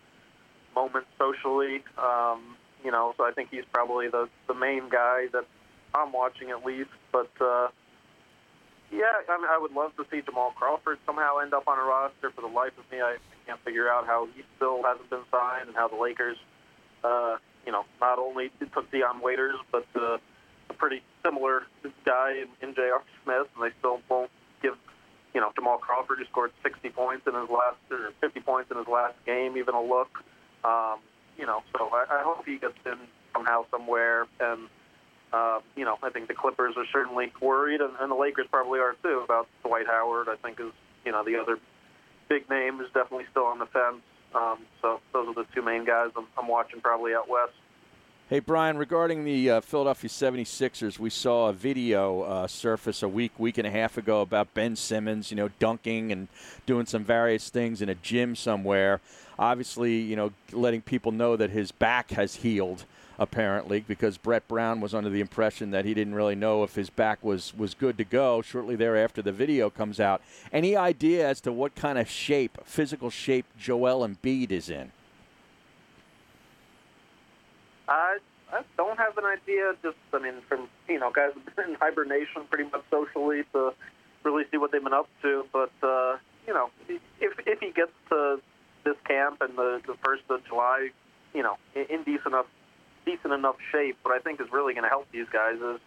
[0.75, 1.83] moment socially.
[1.97, 5.45] Um, you know, so I think he's probably the the main guy that
[5.93, 7.31] I'm watching at least, but.
[7.39, 7.69] Uh,
[8.91, 11.81] yeah, I mean, I would love to see Jamal Crawford somehow end up on a
[11.81, 12.29] roster.
[12.29, 15.67] For the life of me, I can't figure out how he still hasn't been signed
[15.67, 16.37] and how the Lakers,
[17.03, 20.17] uh, you know, not only took Dion Waiters, but uh,
[20.69, 21.63] a pretty similar
[22.05, 23.01] guy in, in J.R.
[23.23, 24.75] Smith, and they still won't give,
[25.33, 28.77] you know, Jamal Crawford, who scored 60 points in his last, or 50 points in
[28.77, 30.23] his last game, even a look.
[30.65, 30.99] Um,
[31.37, 32.97] you know, so I, I hope he gets in
[33.33, 34.67] somehow, somewhere, and
[35.31, 38.79] uh, you know, I think the Clippers are certainly worried, and, and the Lakers probably
[38.79, 40.27] are too about Dwight Howard.
[40.29, 40.71] I think is
[41.05, 41.59] you know the other
[42.29, 44.01] big name is definitely still on the fence.
[44.33, 47.53] Um, so those are the two main guys I'm, I'm watching probably out west.
[48.27, 53.39] Hey, Bryan, regarding the uh, Philadelphia 76ers, we saw a video uh, surface a week,
[53.39, 56.27] week and a half ago about Ben Simmons, you know, dunking and
[56.65, 58.99] doing some various things in a gym somewhere.
[59.37, 62.85] Obviously, you know, letting people know that his back has healed,
[63.19, 66.89] apparently, because Brett Brown was under the impression that he didn't really know if his
[66.89, 68.41] back was, was good to go.
[68.41, 70.21] Shortly thereafter, the video comes out.
[70.51, 74.91] Any idea as to what kind of shape, physical shape, Joel Embiid is in?
[77.87, 78.17] I
[78.51, 79.73] I don't have an idea.
[79.83, 83.73] Just I mean, from you know, guys have been in hibernation pretty much socially to
[84.23, 85.45] really see what they've been up to.
[85.51, 86.17] But uh,
[86.47, 88.39] you know, if if he gets to
[88.85, 90.89] this camp and the the first of July,
[91.33, 92.47] you know, in, decent enough
[93.05, 95.79] decent enough shape, what I think is really going to help these guys is,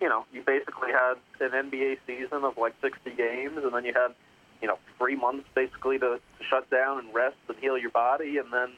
[0.00, 3.92] you know, you basically had an NBA season of like 60 games, and then you
[3.92, 4.14] had,
[4.62, 8.38] you know, three months basically to, to shut down and rest and heal your body,
[8.38, 8.70] and then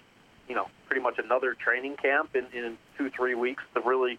[0.48, 4.18] you know, pretty much another training camp in, in two, three weeks to really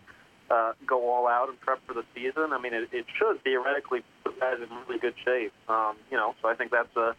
[0.50, 2.54] uh, go all out and prep for the season.
[2.54, 5.54] I mean, it, it should theoretically put guys in really good shape.
[5.68, 7.16] Um, you know, so I think that's a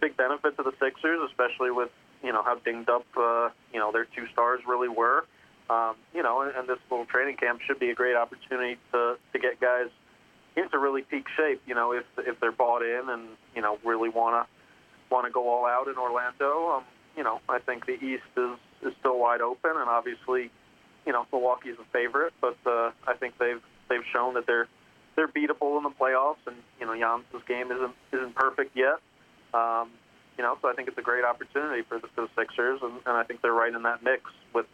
[0.00, 1.90] big benefit to the Sixers, especially with,
[2.22, 5.24] you know, how dinged up, uh, you know, their two stars really were.
[5.70, 9.16] Um, you know, and, and this little training camp should be a great opportunity to,
[9.32, 9.88] to get guys
[10.56, 14.08] into really peak shape, you know, if, if they're bought in and, you know, really
[14.08, 14.46] want
[15.10, 16.76] to go all out in Orlando.
[16.76, 16.84] Um,
[17.16, 20.50] you know, I think the East is, is still wide open, and obviously,
[21.04, 24.68] you know, Milwaukee's a favorite, but uh, I think they've they've shown that they're
[25.16, 29.00] they're beatable in the playoffs, and you know, Giannis's game isn't isn't perfect yet.
[29.54, 29.90] Um,
[30.36, 32.92] you know, so I think it's a great opportunity for the, for the Sixers, and,
[33.06, 34.22] and I think they're right in that mix
[34.54, 34.66] with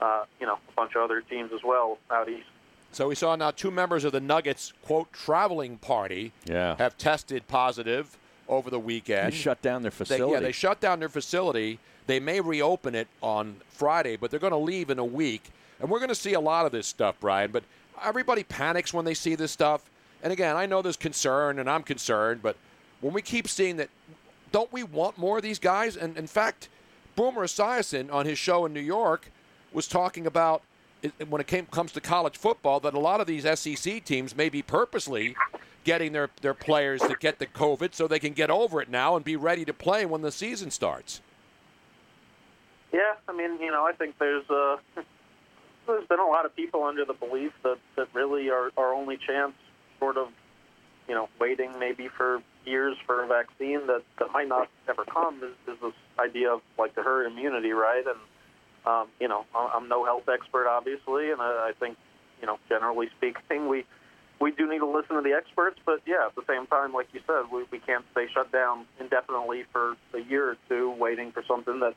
[0.00, 2.46] uh, you know a bunch of other teams as well out east.
[2.92, 6.76] So we saw now two members of the Nuggets quote traveling party Yeah.
[6.78, 8.16] have tested positive
[8.48, 9.32] over the weekend.
[9.32, 10.32] They shut down their They- facility.
[10.32, 11.78] yeah, they shut down their facility.
[12.06, 15.42] They may reopen it on Friday, but they're going to leave in a week.
[15.80, 17.50] And we're going to see a lot of this stuff, Bryan.
[17.50, 17.64] But
[18.02, 19.82] everybody panics when they see this stuff.
[20.22, 22.56] And again, I know there's concern, and I'm concerned, but
[23.00, 23.90] when we keep seeing that,
[24.52, 25.96] don't we want more of these guys?
[25.96, 26.68] And in fact,
[27.16, 29.30] Boomer Esiason on his show in New York
[29.72, 30.62] was talking about
[31.28, 34.48] when it came, comes to college football that a lot of these SEC teams may
[34.48, 35.36] be purposely
[35.84, 39.16] getting their, their players to get the COVID so they can get over it now
[39.16, 41.20] and be ready to play when the season starts.
[42.92, 44.76] Yeah, I mean, you know, I think there's uh,
[45.86, 49.18] there's been a lot of people under the belief that that really our our only
[49.26, 49.52] chance,
[49.98, 50.28] sort of,
[51.08, 55.42] you know, waiting maybe for years for a vaccine that that might not ever come
[55.42, 58.04] is, is this idea of like the herd immunity, right?
[58.06, 58.18] And
[58.86, 61.96] um, you know, I'm no health expert, obviously, and I, I think,
[62.40, 63.84] you know, generally speaking, we
[64.40, 67.06] we do need to listen to the experts, but yeah, at the same time, like
[67.12, 71.32] you said, we, we can't stay shut down indefinitely for a year or two waiting
[71.32, 71.94] for something that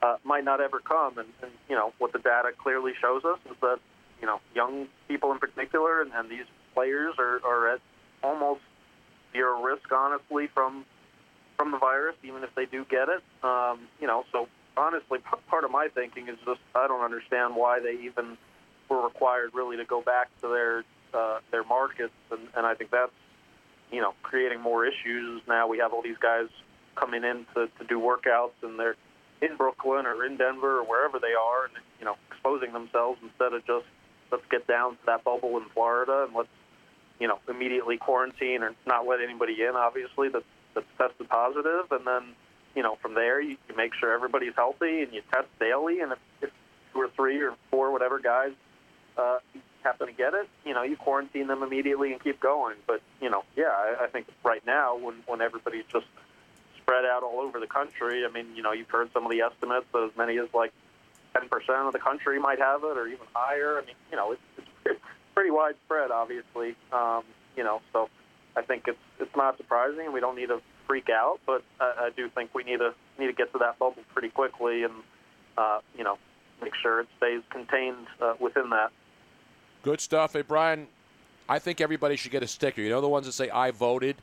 [0.00, 1.18] uh, might not ever come.
[1.18, 3.80] And, and, you know, what the data clearly shows us is that,
[4.20, 7.80] you know, young people in particular and, and these players are, are at
[8.22, 8.60] almost
[9.32, 10.84] zero risk, honestly, from
[11.56, 13.22] from the virus, even if they do get it.
[13.42, 17.56] Um, you know, so honestly, p- part of my thinking is just I don't understand
[17.56, 18.38] why they even
[18.88, 22.90] were required really to go back to their uh, their markets, and, and I think
[22.90, 23.12] that's
[23.90, 25.42] you know creating more issues.
[25.48, 26.46] Now we have all these guys
[26.94, 28.96] coming in to, to do workouts, and they're
[29.42, 33.52] in Brooklyn or in Denver or wherever they are, and you know exposing themselves instead
[33.52, 33.86] of just
[34.30, 36.48] let's get down to that bubble in Florida and let's
[37.20, 39.74] you know immediately quarantine or not let anybody in.
[39.74, 40.44] Obviously, that's
[40.74, 42.22] that's tested positive, and then
[42.74, 46.12] you know from there you, you make sure everybody's healthy and you test daily, and
[46.12, 46.50] if, if
[46.92, 48.52] two or three or four whatever guys
[49.16, 49.38] uh,
[49.82, 52.76] happen to get it, you know, you quarantine them immediately and keep going.
[52.86, 56.06] But you know, yeah, I, I think right now when when everybody's just
[56.80, 59.40] spread out all over the country, I mean, you know, you've heard some of the
[59.40, 60.72] estimates that as many as like
[61.34, 63.78] 10% of the country might have it, or even higher.
[63.78, 65.00] I mean, you know, it's, it's pretty-
[65.38, 66.74] pretty widespread, obviously.
[66.92, 67.22] Um,
[67.56, 68.08] you know, so
[68.56, 70.06] I think it's it's not surprising.
[70.06, 72.92] And we don't need to freak out, but I, I do think we need to
[73.20, 74.94] need to get to that bubble pretty quickly, and
[75.56, 76.18] uh, you know,
[76.60, 78.90] make sure it stays contained uh, within that.
[79.84, 80.32] Good stuff.
[80.32, 80.88] Hey, Bryan,
[81.48, 82.80] I think everybody should get a sticker.
[82.80, 84.16] You know the ones that say, I voted?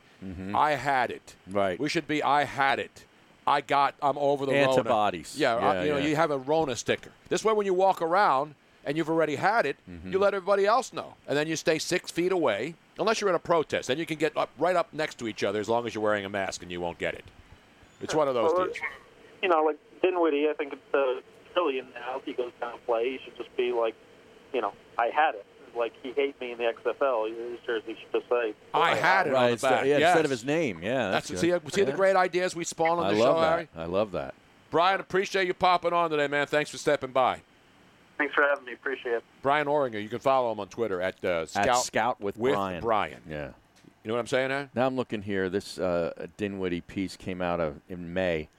[0.56, 1.36] I had it.
[1.48, 1.80] Right.
[1.80, 3.06] We should be, I had it.
[3.46, 5.36] I got, I'm over the Rona." Antibodies.
[5.38, 6.08] Yeah, uh, Yeah, you know, yeah.
[6.08, 7.12] you have a Rona sticker.
[7.30, 8.56] This way, when you walk around
[8.86, 10.12] and you've already had it, Mm-hmm.
[10.12, 11.16] you let everybody else know.
[11.28, 13.88] And then you stay six feet away, unless you're in a protest.
[13.88, 16.04] Then you can get up right up next to each other as long as you're
[16.04, 17.26] wearing a mask and you won't get it.
[18.02, 18.78] It's one of those Well, deals.
[19.42, 21.22] You know, like Dinwiddie, I think it's uh,
[21.54, 22.18] brilliant now.
[22.18, 23.96] If he goes down to play, he should just be like,
[24.54, 25.46] you know, I had it.
[25.78, 27.28] Like he hates me in the XFL.
[27.30, 29.86] His jersey should just say, I had it Right, on the instead- back.
[29.86, 30.10] yeah, yes.
[30.12, 30.80] instead of his name.
[30.82, 31.74] Yeah, That's, that's see, good.
[31.74, 33.50] see the great ideas we spawn on I the love show, that.
[33.52, 33.68] Harry?
[33.76, 34.36] I love that.
[34.72, 36.48] Bryan, appreciate you popping on today, man.
[36.48, 37.42] Thanks for stepping by.
[38.18, 38.74] Thanks for having me.
[38.74, 39.24] Appreciate it.
[39.42, 42.82] Bryan Ohringer, you can follow him on Twitter at uh, Scout, Scout with Bryan.
[42.82, 43.22] Bryan.
[43.30, 43.50] Yeah.
[44.04, 44.70] You know what I'm saying, Aaron?
[44.76, 45.50] Now I'm looking here.
[45.50, 48.50] This uh, Dinwiddie piece came out of in May.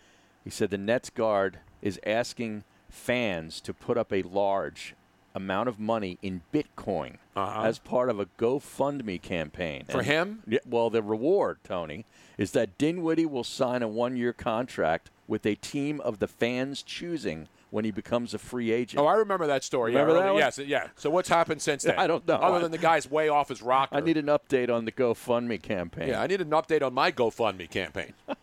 [0.45, 4.95] He said the Nets guard is asking fans to put up a large
[5.35, 7.63] amount of money in Bitcoin Uh-huh.
[7.63, 9.85] as part of a GoFundMe campaign.
[9.89, 10.43] For And- him?
[10.47, 12.07] Yeah, well, the reward, Tony,
[12.39, 17.49] is that Dinwiddie will sign a one-year contract with a team of the fans choosing
[17.71, 19.01] when he becomes a free agent.
[19.03, 19.93] Oh, I remember that story.
[19.93, 20.41] Remember yeah, that early- one?
[20.41, 20.89] Yes, yeah.
[20.97, 21.99] So what's happened since then?
[21.99, 22.37] I don't know.
[22.37, 23.97] Other than the guy's way off his rocker.
[23.97, 26.09] I need an update on the GoFundMe campaign.
[26.09, 28.12] yeah, I need an update on my GoFundMe campaign.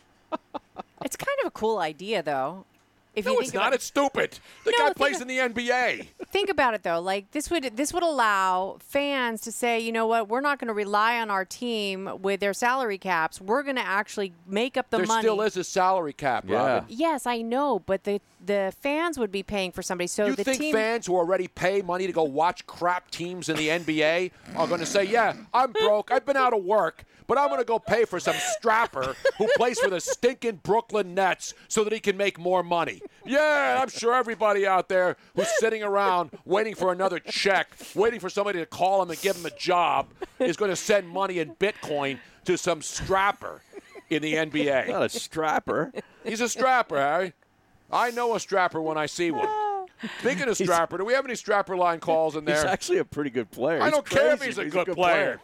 [1.06, 2.66] It's kind of a cool idea, though.
[3.16, 3.62] If no, you it's not.
[3.68, 4.40] about- It's stupid.
[4.66, 6.08] The No, guy plays of- in the NBA.
[6.32, 7.00] Think about it though.
[7.00, 10.68] Like this would this would allow fans to say, you know what, we're not going
[10.70, 13.40] to rely on our team with their salary caps.
[13.40, 15.22] We're going to actually make up the there money.
[15.22, 16.86] There still is a salary cap, Robin.
[16.90, 20.08] Yes, I know, but the the fans would be paying for somebody.
[20.08, 23.48] So you the think team fans who already pay money to go watch crap teams
[23.48, 26.12] in the NBA are going to say, "Yeah, I'm broke.
[26.12, 29.48] I've been out of work, but I'm going to go pay for some strapper who
[29.58, 33.90] plays for the stinking Brooklyn Nets so that he can make more money." Yeah, I'm
[33.90, 38.68] sure everybody out there who's sitting around waiting for another check, waiting for somebody to
[38.68, 40.10] call him and give him a job,
[40.40, 43.62] is going to send money in Bitcoin to some strapper
[44.10, 44.90] in the NBA.
[44.90, 45.92] Not a strapper.
[46.24, 47.34] He's a strapper, Harry.
[47.92, 49.48] I know a strapper when I see one.
[50.20, 52.56] Speaking of strapper, do we have any strapper line calls in there?
[52.56, 53.82] He's actually a pretty good player.
[53.82, 55.40] I don't care if he's a but good, player.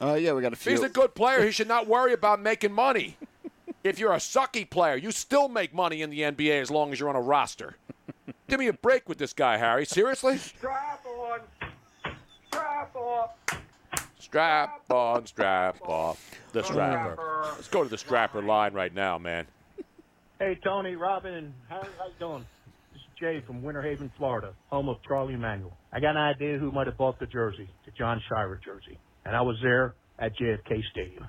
[0.00, 0.72] Uh, yeah, we got a few.
[0.72, 3.16] he's a good player, he should not worry about making money.
[3.84, 6.98] If you're a sucky player, you still make money in the NBA as long as
[6.98, 7.76] you're on a roster.
[8.48, 9.84] Give me a break with this guy, Harry.
[9.86, 10.38] Seriously?
[10.38, 11.40] Strap on.
[12.48, 13.30] Strap off.
[14.18, 16.32] Strap on, strap off.
[16.52, 17.44] The strapper.
[17.54, 19.46] Let's go to the strapper line right now, man.
[20.40, 22.44] Hey, Tony, Robin, how, how you doing?
[22.92, 25.76] This is Jay from Winter Haven, Florida, home of Charlie Emanuel.
[25.92, 28.98] I got an idea who might have bought the jersey, the John Sciarra jersey.
[29.26, 31.26] And I was there at JFK Stadium.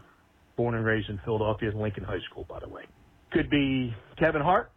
[0.56, 2.84] Born and raised in Philadelphia, Lincoln High School, by the way.
[3.32, 4.72] Could be Kevin Hart,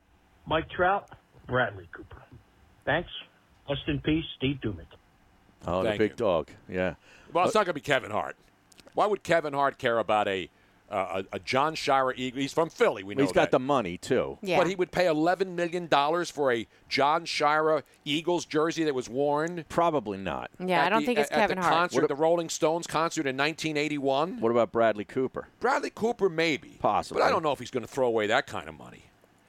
[0.46, 1.10] Mike Trout,
[1.46, 2.22] Bradley Cooper.
[2.86, 3.10] Thanks.
[3.68, 4.86] Rest in peace, Steve Dumick.
[5.66, 6.16] Oh, Thank the big you.
[6.16, 6.48] dog.
[6.68, 6.94] Yeah.
[7.32, 8.36] Well, it's uh, not going to be Kevin Hart.
[8.94, 10.48] Why would Kevin Hart care about a
[10.90, 12.40] uh, a, a John Sciarra Eagle?
[12.40, 13.02] He's from Philly.
[13.04, 13.50] We know He's got that.
[13.52, 14.38] the money too.
[14.42, 14.58] Yeah.
[14.58, 19.08] But he would pay eleven million dollars for a John Sciarra Eagles jersey that was
[19.08, 19.64] worn.
[19.68, 20.50] Probably not.
[20.64, 21.74] Yeah, I don't the- think it's at Kevin the Hart.
[21.74, 24.40] Concert, What the Rolling Stones concert in 1981.
[24.40, 25.48] What about Bradley Cooper?
[25.60, 26.76] Bradley Cooper, maybe.
[26.80, 27.20] Possibly.
[27.20, 29.04] But I don't know if he's going to throw away that kind of money.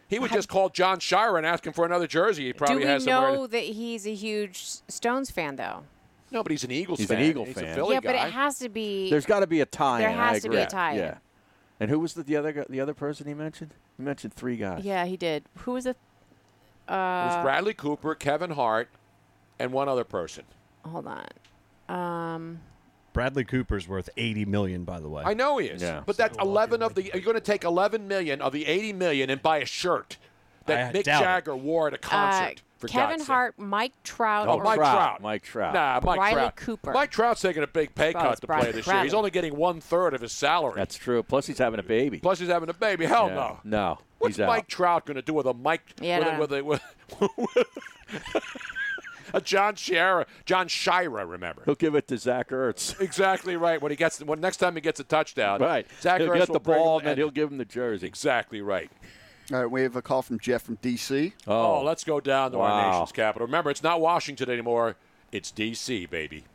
[0.08, 2.48] He would just call John Sciarra and ask him for another jersey.
[2.48, 3.32] He probably Do we has somewhere.
[3.32, 5.84] know that he's a huge Stones fan, though?
[6.32, 7.18] No, but he's an Eagles He's fan.
[7.22, 7.72] an Eagle he's fan.
[7.72, 9.10] A Philly yeah, but it has to be.
[9.10, 10.02] There's got to be a tie-in.
[10.02, 10.70] There I has to be a agree.
[10.70, 10.98] tie-in.
[11.00, 11.18] Yeah.
[11.82, 13.74] And who was the, the other guy, the other person he mentioned?
[13.98, 14.86] He mentioned three guys.
[14.86, 15.46] Yeah, he did.
[15.62, 15.98] Who was it?
[16.88, 18.88] it was Uh, Bradley Cooper, Kevin Hart,
[19.58, 20.46] and one other person.
[20.86, 21.26] hold on.
[21.90, 22.60] Um,
[23.14, 25.24] Bradley Cooper's worth 80 million, by the way.
[25.26, 25.82] I know he is.
[25.82, 26.04] Yeah.
[26.06, 27.04] But that's 11 of the.
[27.06, 30.18] You're going to take 11 million of the 80 million and buy a shirt
[30.68, 31.26] that I Mick doubt it.
[31.26, 32.62] Jagger wore at a concert.
[32.82, 33.28] For Kevin God's sake.
[33.28, 35.22] Hart, Mike Trout, Oh, or Mike Trout.
[35.22, 35.74] Mike Trout.
[35.74, 36.56] Nah, Mike Riley Trout.
[36.58, 36.92] Cooper.
[36.92, 39.04] Mike Trout's taking a big pay Well, cut it's to play Bradley this year.
[39.04, 40.74] He's only getting one third of his salary.
[40.76, 41.24] That's true.
[41.24, 42.20] Plus, he's having a baby.
[42.20, 43.06] Plus, he's having a baby.
[43.06, 43.36] Hell Yeah.
[43.36, 43.60] no.
[43.64, 43.98] No.
[44.18, 44.48] What's he's out.
[44.48, 45.82] Mike Trout going to do with a Mike?
[46.02, 46.58] Yeah, with, no.
[46.58, 46.82] a, with,
[47.22, 47.58] a, with
[49.34, 51.28] a John Sciarra, John Sciarra.
[51.30, 51.62] Remember?
[51.66, 53.00] He'll give it to Zach Ertz.
[53.00, 53.82] Exactly right.
[53.82, 55.88] When he gets when next time he gets a touchdown, Right.
[56.02, 57.08] Zach he'll Ertz get the bring ball in.
[57.08, 58.08] and he'll give him the jersey.
[58.08, 58.92] Exactly right.
[59.52, 61.34] All right, we have a call from Jeff from D.C.
[61.46, 61.80] Oh.
[61.80, 63.46] oh, let's go down to our nation's capital.
[63.48, 64.96] Remember, it's not Washington anymore.
[65.32, 66.46] It's D.C., baby.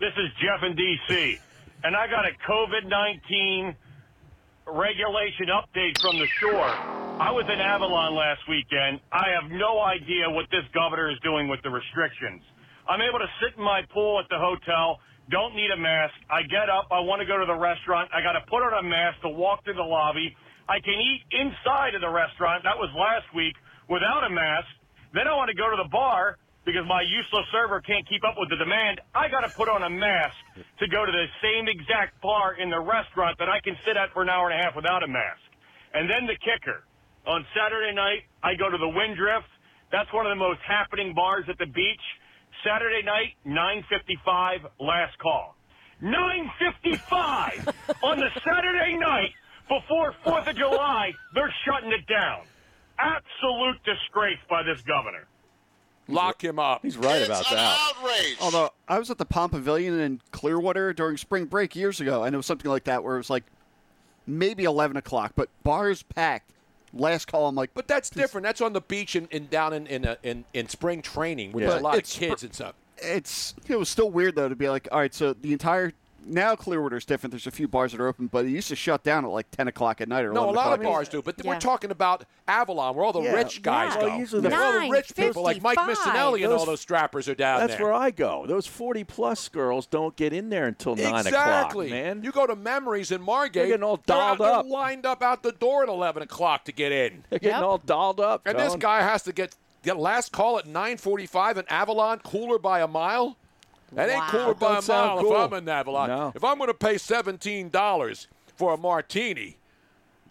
[0.00, 1.38] This is Jeff in D.C.,
[1.82, 3.74] and I got a COVID 19
[4.66, 6.68] regulation update from the shore.
[7.20, 9.00] I was in Avalon last weekend.
[9.12, 12.42] I have no idea what this governor is doing with the restrictions.
[12.88, 15.00] I'm able to sit in my pool at the hotel,
[15.30, 16.14] don't need a mask.
[16.28, 18.10] I get up, I want to go to the restaurant.
[18.12, 20.34] I got to put on a mask to walk through the lobby.
[20.68, 22.62] I can eat inside of the restaurant.
[22.62, 23.54] That was last week
[23.88, 24.68] without a mask.
[25.14, 28.36] Then I want to go to the bar because my useless server can't keep up
[28.38, 29.00] with the demand.
[29.14, 30.36] I got to put on a mask
[30.78, 34.12] to go to the same exact bar in the restaurant that I can sit at
[34.12, 35.42] for an hour and a half without a mask.
[35.94, 36.86] And then the kicker.
[37.26, 39.50] On Saturday night, I go to the Windrift.
[39.92, 42.06] That's one of the most happening bars at the beach.
[42.64, 45.54] Saturday night, 9:55, last call.
[46.02, 49.32] 9:55 on the Saturday night
[49.68, 52.42] before 4th of July, they're shutting it down.
[52.98, 55.26] Absolute disgrace by this governor.
[56.08, 56.82] Lock him up.
[56.82, 57.92] He's right about that.
[58.40, 62.34] Although I was at the Palm Pavilion in Clearwater during spring break years ago, and
[62.34, 63.44] it was something like that where it was like
[64.26, 66.50] maybe 11 o'clock, but bars packed.
[66.92, 68.44] Last call, I'm like, But that's different.
[68.44, 71.64] That's on the beach in, in down in in, uh, in in spring training with
[71.64, 71.78] Yeah.
[71.78, 72.74] a lot of kids and stuff.
[72.98, 75.92] it's it was still weird though to be like, all right, so the entire
[76.26, 77.32] now Clearwater's different.
[77.32, 79.50] There's a few bars that are open, but it used to shut down at like
[79.50, 82.24] 10 o'clock at night or No, a lot of bars do, but we're talking about
[82.48, 84.00] Avalon, where all the Yeah, rich guys yeah.
[84.00, 84.06] go.
[84.08, 85.96] Well, usually the- all the rich people like Mike 9:55.
[85.96, 87.78] Missanelli and all Those- those strappers are down That's there.
[87.78, 88.46] That's where I go.
[88.46, 92.22] Those 40 plus girls don't get in there until 9 o'clock, exactly, man.
[92.22, 93.54] You go to Memories in Margate.
[93.54, 94.66] They're getting all they're dolled they're up.
[94.66, 97.24] lined up out the door at 11 o'clock to get in.
[97.30, 97.64] They're getting Yep.
[97.64, 98.42] all dolled up.
[98.46, 102.80] And this guy has to get get last call at 9:45 in Avalon, cooler by
[102.80, 103.36] a mile.
[103.92, 104.28] That ain't Wow.
[104.30, 105.32] cooler by a Don't mile cool.
[105.44, 106.08] if I'm in Avalon.
[106.08, 106.32] No.
[106.34, 109.56] If I'm going to pay seventeen dollars for a martini,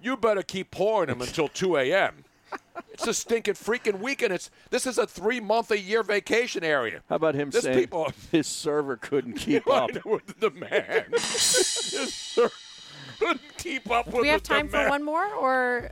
[0.02, 2.24] you better keep pouring them until 2 a.m.
[2.94, 4.34] It's a stinking freaking weekend.
[4.34, 7.02] It's this is a three month a year vacation area.
[7.10, 9.92] How about him This saying people- his server couldn't keep up?
[10.06, 11.06] With the demand.
[11.12, 12.52] His server
[13.20, 14.22] couldn't keep up with the man.
[14.22, 15.90] Do we have the time for one more, or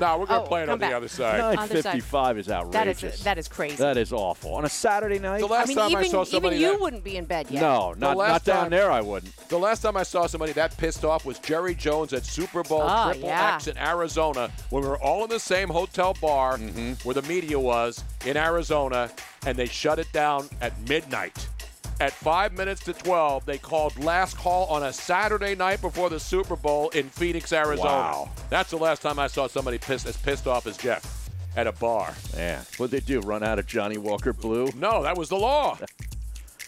[0.00, 1.40] No, we're going to Oh, play it come on the other side.
[1.40, 1.98] On the side.
[2.00, 3.02] 955 is that outrageous.
[3.14, 3.76] is that is crazy.
[3.76, 4.54] That is awful.
[4.54, 5.40] On a Saturday night?
[5.40, 7.24] The last I mean, time even I saw somebody even you that- wouldn't be in
[7.26, 7.60] bed yet.
[7.60, 9.36] no, not, last not down time- there I wouldn't.
[9.48, 12.82] The last time I saw somebody that pissed off was Jerry Jones at Super Bowl
[12.82, 13.54] Oh, Triple yeah.
[13.56, 16.92] X in Arizona when we were all in the same hotel bar mm-hmm.
[17.06, 19.10] where the media was in Arizona,
[19.46, 21.46] and they shut it down at midnight.
[22.00, 26.18] At five minutes to 12, they called last call on a Saturday night before the
[26.18, 27.88] Super Bowl in Phoenix, Arizona.
[27.88, 28.30] Wow.
[28.50, 31.72] That's the last time I saw somebody pissed, as pissed off as Jeff at a
[31.72, 32.14] bar.
[32.36, 32.62] Yeah.
[32.76, 33.20] What'd they do?
[33.20, 34.70] Run out of Johnnie Walker Blue?
[34.76, 35.78] No, that was the law.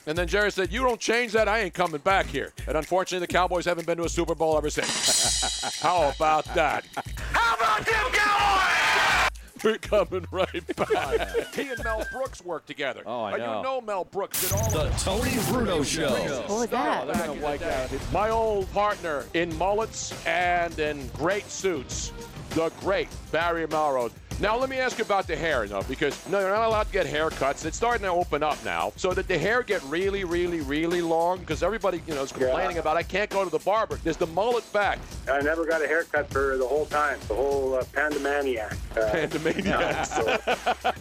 [0.06, 2.52] And then Jerry said, You don't change that, I ain't coming back here.
[2.68, 5.80] And unfortunately, the Cowboys haven't been to a Super Bowl ever since.
[5.80, 6.84] How about that?
[7.32, 9.25] How about them Cowboys?
[9.64, 11.54] We're coming right back.
[11.54, 13.02] he and Mel Brooks work together.
[13.06, 13.56] Oh, I know.
[13.58, 16.10] you know Mel Brooks did all The of Tony Bruno Show.
[16.10, 17.08] What was that?
[17.40, 18.00] Back in.
[18.12, 22.12] My old partner in mullets and in great suits,
[22.50, 24.12] the great Barry Melrose.
[24.38, 26.92] Now, let me ask you about the hair, though, because no, you're not allowed to
[26.92, 27.64] get haircuts.
[27.64, 28.92] It's starting to open up now.
[28.96, 31.38] So did the hair get really, really, really long?
[31.38, 33.98] Because everybody, you know, is complaining about I can't go to the barber.
[34.04, 34.98] There's the mullet back.
[35.30, 38.72] I never got a haircut for the whole time, the whole uh, pandemaniac.
[38.94, 39.64] Uh, Pandemaniac.
[39.64, 40.38] yeah, so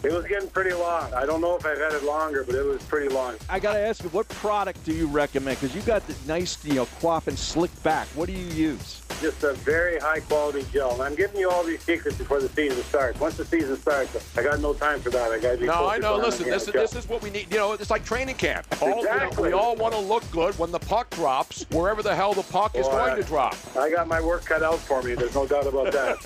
[0.01, 1.13] it was getting pretty long.
[1.13, 3.35] I don't know if I've had it longer, but it was pretty long.
[3.49, 5.59] I got to ask you, what product do you recommend?
[5.59, 8.07] Because you got the nice, you know, quaff and slick back.
[8.15, 9.01] What do you use?
[9.21, 10.91] Just a very high quality gel.
[10.93, 13.19] And I'm giving you all these secrets before the season starts.
[13.19, 15.31] Once the season starts, I got no time for that.
[15.31, 16.13] I got to be No, I focused know.
[16.15, 16.73] on Listen, the this is NHL.
[16.73, 17.47] this is what we need.
[17.51, 18.67] You know, it's like training camp.
[18.81, 19.49] All, you know, Exactly.
[19.49, 22.75] we all want to look good when the puck drops, wherever the hell the puck
[22.75, 23.55] is going I- to drop.
[23.77, 25.15] I got my work cut out for me.
[25.15, 26.19] There's no doubt about that.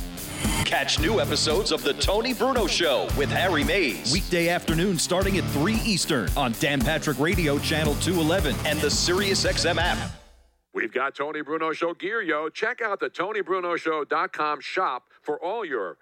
[0.64, 4.12] Catch new episodes of The Tony Bruno Show with Harry Mayes.
[4.12, 9.78] Weekday afternoon starting at 3 Eastern on Dan Patrick Radio Channel 211 and the SiriusXM
[9.78, 9.98] app.
[10.72, 12.48] We've got Tony Bruno Show gear, yo.
[12.48, 15.98] Check out the TonyBrunoShow.com shop for all your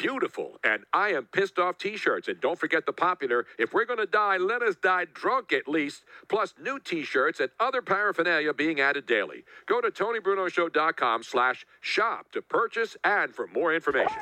[0.00, 2.26] beautiful and I am pissed off t-shirts.
[2.26, 6.04] And don't forget the popular, if we're to die, let us die drunk at least,
[6.28, 9.44] plus new t-shirts and other paraphernalia being added daily.
[9.66, 14.16] Go to TonyBrunoShow.com slash shop to purchase and for more information.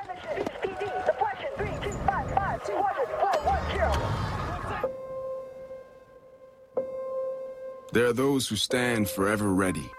[7.90, 9.90] There are those who stand forever ready,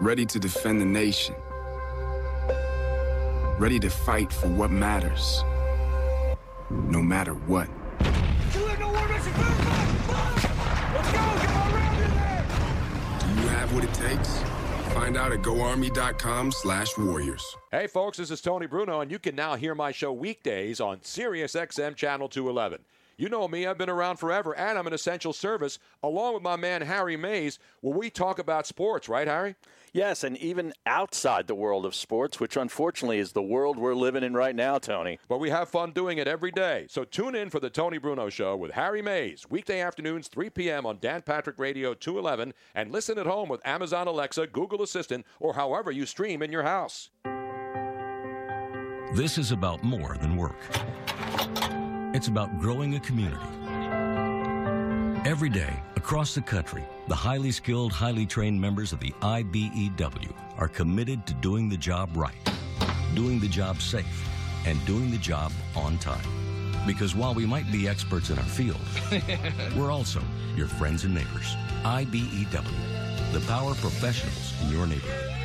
[0.00, 1.36] ready to defend the nation,
[3.60, 5.44] ready to fight for what matters,
[6.70, 7.68] no matter what.
[8.52, 8.66] Do you
[13.46, 14.38] have what it takes?
[14.92, 17.56] Find out at goarmy.com slash warriors.
[17.70, 20.98] Hey, folks, this is Tony Bruno, and you can now hear my show weekdays on
[20.98, 22.80] SiriusXM Channel 211.
[23.18, 26.56] You know me, I've been around forever, and I'm an essential service, along with my
[26.56, 29.54] man Harry Mayes, where we talk about sports, right, Harry?
[29.94, 34.22] Yes, and even outside the world of sports, which unfortunately is the world we're living
[34.22, 35.18] in right now, Tony.
[35.30, 36.88] But we have fun doing it every day.
[36.90, 40.84] So tune in for the Tony Bruno Show with Harry Mayes, weekday afternoons, 3 p.m.
[40.84, 45.54] on Dan Patrick Radio 211, and listen at home with Amazon Alexa, Google Assistant, or
[45.54, 47.08] however you stream in your house.
[49.14, 50.56] This is about more than work.
[52.16, 53.44] It's about growing a community.
[55.28, 60.66] Every day, across the country, the highly skilled, highly trained members of the IBEW are
[60.66, 62.32] committed to doing the job right,
[63.14, 64.26] doing the job safe,
[64.64, 66.24] and doing the job on time.
[66.86, 68.80] Because while we might be experts in our field,
[69.76, 70.22] we're also
[70.56, 71.54] your friends and neighbors.
[71.84, 75.35] IBEW, the power professionals in your neighborhood.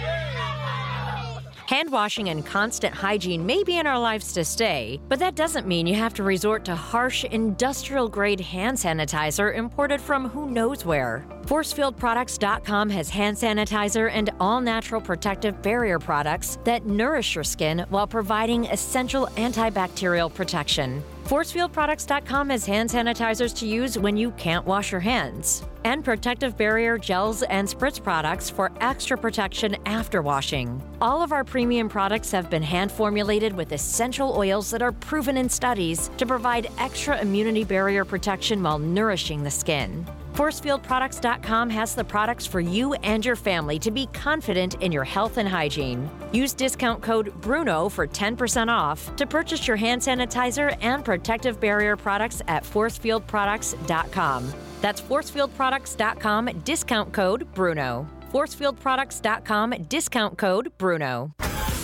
[1.72, 5.66] Hand washing and constant hygiene may be in our lives to stay, but that doesn't
[5.66, 10.84] mean you have to resort to harsh, industrial grade hand sanitizer imported from who knows
[10.84, 11.26] where.
[11.44, 18.06] ForcefieldProducts.com has hand sanitizer and all natural protective barrier products that nourish your skin while
[18.06, 21.02] providing essential antibacterial protection.
[21.32, 26.98] ForcefieldProducts.com has hand sanitizers to use when you can't wash your hands, and protective barrier
[26.98, 30.84] gels and spritz products for extra protection after washing.
[31.00, 35.38] All of our premium products have been hand formulated with essential oils that are proven
[35.38, 40.06] in studies to provide extra immunity barrier protection while nourishing the skin.
[40.34, 45.38] ForcefieldProducts.com has the products for you and your family to be confident in your health
[45.38, 46.10] and hygiene.
[46.32, 51.98] Use discount code BRUNO for 10% off to purchase your hand sanitizer and protective barrier
[51.98, 54.54] products at ForcefieldProducts.com.
[54.82, 58.08] That's ForcefieldProducts.com, discount code BRUNO.
[58.32, 61.41] ForcefieldProducts.com, discount code BRUNO.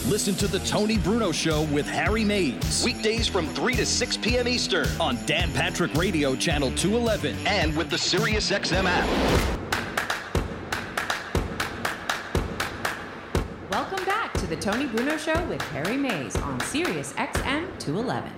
[0.08, 2.82] Listen to The Tony Bruno Show with Harry Mayes.
[2.86, 4.48] Weekdays from 3 to 6 p.m.
[4.48, 9.06] Eastern on Dan Patrick Radio Channel 211 and with the SiriusXM app.
[13.70, 18.32] Welcome back to the Tony Bruno Show with Harry Mayes on Sirius XM 211.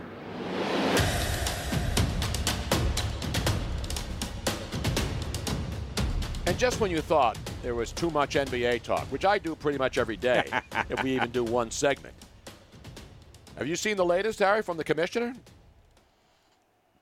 [6.47, 9.77] And just when you thought there was too much NBA talk, which I do pretty
[9.77, 10.49] much every day,
[10.89, 12.15] if we even do one segment.
[13.57, 15.33] Have you seen the latest, Harry, from the commissioner?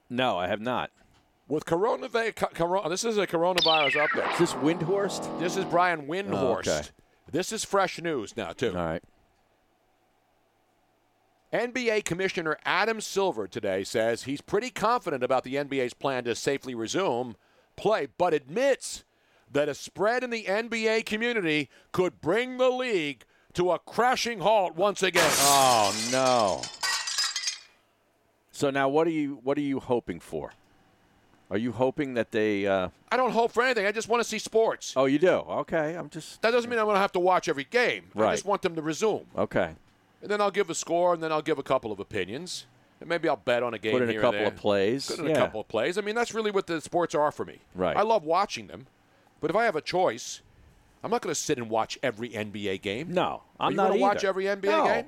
[0.10, 0.92] No, I have not.
[1.48, 4.34] With coronavirus, corona, this is a coronavirus update.
[4.34, 5.40] Is this Windhorst?
[5.40, 6.34] This is Brian Windhorst.
[6.34, 6.82] Oh, okay.
[7.32, 8.70] This is fresh news now, too.
[8.70, 9.04] All right.
[11.54, 16.76] NBA Commissioner Adam Silver today says he's pretty confident about the NBA's plan to safely
[16.76, 17.36] resume
[17.78, 19.06] play, but admits
[19.52, 23.24] that a spread in the NBA community could bring the league
[23.54, 25.30] to a crashing halt once again.
[25.40, 26.62] Oh no.
[28.52, 30.54] So now, what are you what are you hoping for?
[31.50, 32.68] Are you hoping that they?
[32.68, 33.86] Uh, I don't hope for anything.
[33.86, 34.94] I just want to see sports.
[34.98, 35.30] oh, you do.
[35.30, 38.06] Okay, I'm just That doesn't mean I'm going to have to watch every game.
[38.14, 38.32] Right.
[38.32, 39.26] I just want them to resume.
[39.38, 39.76] okay.
[40.20, 42.66] And then I'll give a score, and then I'll give a couple of opinions.
[43.00, 45.06] And maybe I'll bet on a game Put in a couple of plays.
[45.12, 45.34] Put in Yeah.
[45.34, 46.00] a couple of plays.
[46.00, 47.60] I mean, that's really what the sports are for me.
[47.76, 47.96] Right.
[47.96, 48.88] I love watching them,
[49.42, 50.42] but if I have a choice,
[51.04, 53.14] I'm not going to sit and watch every NBA game.
[53.14, 54.28] No, I'm Are you not gonna watch either.
[54.30, 54.84] every NBA No.
[54.86, 55.06] game?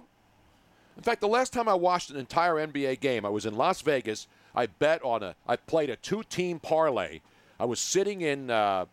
[0.97, 3.81] In fact, the last time I watched an entire NBA game, I was in Las
[3.81, 4.27] Vegas.
[4.53, 5.35] I bet on a.
[5.47, 7.21] I played a two-team parlay.
[7.59, 8.85] I was sitting in uh,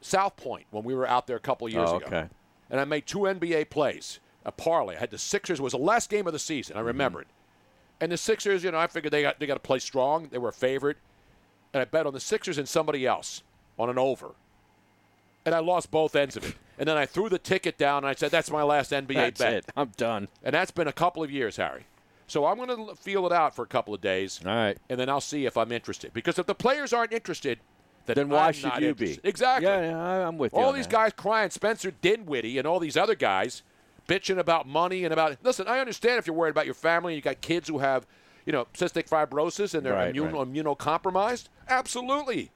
[0.00, 2.28] South Point when we were out there a couple of years Oh, ago, okay.
[2.70, 4.20] and I made two NBA plays.
[4.44, 4.94] A parlay.
[4.94, 5.58] I had the Sixers.
[5.58, 6.76] It was the last game of the season.
[6.76, 6.86] I Mm-hmm.
[6.86, 7.26] remember it.
[8.00, 10.28] And the Sixers, you know, I figured they got they got to play strong.
[10.30, 10.98] They were a favorite,
[11.74, 13.42] and I bet on the Sixers and somebody else
[13.78, 14.32] on an over.
[15.44, 16.54] And I lost both ends of it.
[16.78, 19.40] And then I threw the ticket down and I said, "That's my last NBA That's
[19.40, 19.66] bet." it.
[19.76, 20.28] I'm done.
[20.42, 21.86] And that's been a couple of years, Harry.
[22.26, 24.40] So I'm going to feel it out for a couple of days.
[24.44, 24.76] All right.
[24.90, 26.12] And then I'll see if I'm interested.
[26.12, 27.60] Because if the players aren't interested,
[28.06, 29.22] then, Then why I'm should you interested.
[29.22, 29.28] be?
[29.28, 29.68] Exactly.
[29.68, 30.58] Yeah, yeah, I'm with you.
[30.58, 30.92] All these that.
[30.92, 33.62] guys crying, Spencer Dinwiddie and all these other guys
[34.08, 35.36] bitching about money and about.
[35.44, 38.06] Listen, I understand if you're worried about your family and you got kids who have,
[38.44, 40.46] you know, cystic fibrosis and they're Right, immune, right.
[40.52, 41.48] immunocompromised.
[41.68, 42.50] Absolutely.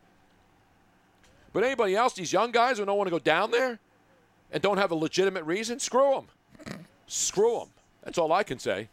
[1.52, 3.78] But anybody else, these young guys who don't want to go down there
[4.52, 6.78] and don't have a legitimate reason, screw them.
[7.06, 7.68] Screw them.
[8.04, 8.88] That's all I can say.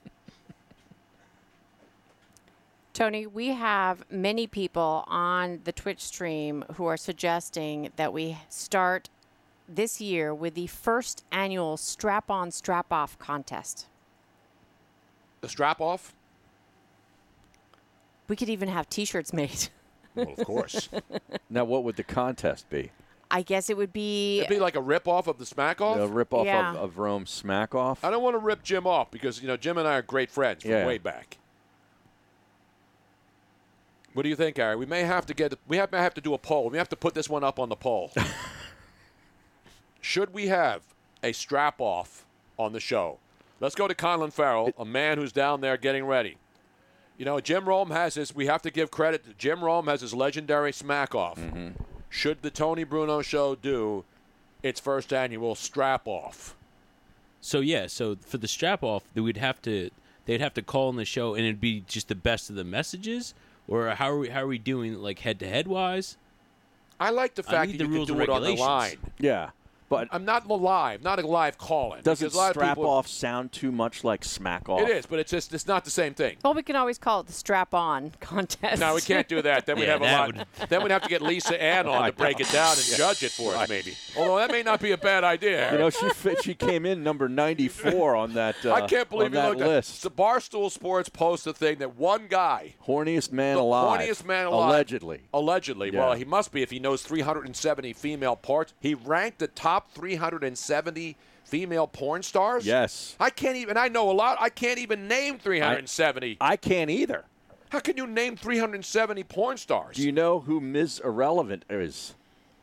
[2.93, 9.10] Tony, we have many people on the Twitch stream who are suggesting that we start
[9.70, 13.86] this year with the first annual strap on, strap off contest.
[15.41, 16.16] The strap off?
[18.28, 19.70] We could even have t shirts made.
[20.18, 20.89] Well, of course.
[21.49, 22.91] Now, what would the contest be?
[23.32, 24.39] I guess it would be.
[24.39, 25.97] It'd be like a rip off of the smack off.
[25.97, 26.72] A rip off Yeah.
[26.72, 28.03] of, of Rome smack off?
[28.03, 30.30] I don't want to rip Jim off because you know Jim and I are great
[30.30, 30.86] friends from Yeah.
[30.86, 31.38] way back.
[34.13, 34.76] What do you think, Harry?
[34.76, 36.70] We may have to get we have, may have to do a poll.
[36.70, 38.11] We have to put this one up on the poll.
[40.01, 40.82] Should we have
[41.24, 42.26] a strap off
[42.57, 43.20] on the show?
[43.59, 46.38] Let's go to Conlon Farrell, a man who's down there getting ready.
[47.18, 48.36] You know, Jim Rome has his.
[48.36, 49.26] We have to give credit.
[49.26, 51.39] to Jim Rome has his legendary smack off.
[51.39, 51.70] Mm-hmm.
[52.09, 54.05] Should the Tony Bruno Show do
[54.63, 56.55] its first annual strap off?
[57.41, 59.89] So yeah, so for the strap off, they would have to
[60.26, 62.63] they'd have to call in the show, and it'd be just the best of the
[62.63, 63.34] messages,
[63.68, 66.18] or how are we how are we doing like head to head wise?
[66.99, 68.59] I like the fact that the you rules can and do it on the regulations.
[68.68, 69.11] line.
[69.20, 69.49] Yeah,
[69.90, 72.04] but I'm not live, not a live call-in.
[72.04, 74.82] does because it a lot of strap people- off sound too much like smack off?
[74.82, 76.38] It is, but it's just it's not the same thing.
[76.44, 78.80] Well, we can always call it the strap on contest.
[78.82, 79.66] No, we can't do that.
[79.66, 80.70] Then we'd Yeah, have a that lot.
[80.70, 82.98] Then we'd have to get Lisa Ann on to break it down and Yeah.
[82.98, 83.94] judge it for us, maybe.
[84.18, 85.72] Although that may not be a bad idea.
[85.72, 88.56] You know, she fit, she came in number 94 on that.
[88.66, 90.04] Uh, I can't believe on you that looked at list.
[90.04, 94.02] the Barstool Sports post a thing that one guy, Horniest man the alive.
[94.02, 95.22] horniest man alive, Allegedly.
[95.34, 95.92] allegedly.
[95.94, 96.00] Yeah.
[96.00, 98.74] Well, he must be if he knows 370 female parts.
[98.80, 102.66] He ranked the top 370 female porn stars.
[102.66, 103.16] Yes.
[103.20, 103.78] I can't even.
[103.78, 104.38] I know a lot.
[104.40, 106.38] I can't even name 370.
[106.42, 107.26] I can't either.
[107.70, 109.96] How can you name 370 porn stars?
[109.98, 111.02] Do you know who Ms.
[111.04, 112.16] Irrelevant is?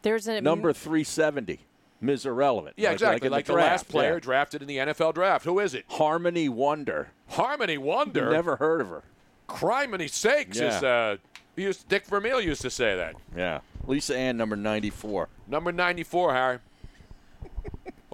[0.02, 1.60] There's a Number 370.
[2.00, 2.26] Ms.
[2.26, 2.74] Irrelevant.
[2.76, 3.26] yeah, Like- exactly.
[3.26, 4.18] in Like, the, draft, last player yeah.
[4.20, 5.44] drafted in the NFL draft.
[5.46, 5.84] Who is it?
[5.88, 7.08] Harmony Wonder.
[7.30, 8.30] Harmony Wonder.
[8.30, 9.02] Never heard of her.
[9.48, 10.76] Criminy sakes Yeah.
[10.76, 11.16] is uh,
[11.56, 13.14] used, Dick Vermeil used to say that.
[13.36, 13.60] Yeah.
[13.86, 15.28] Lisa Ann, number 94.
[15.46, 16.58] Number 94, Harry.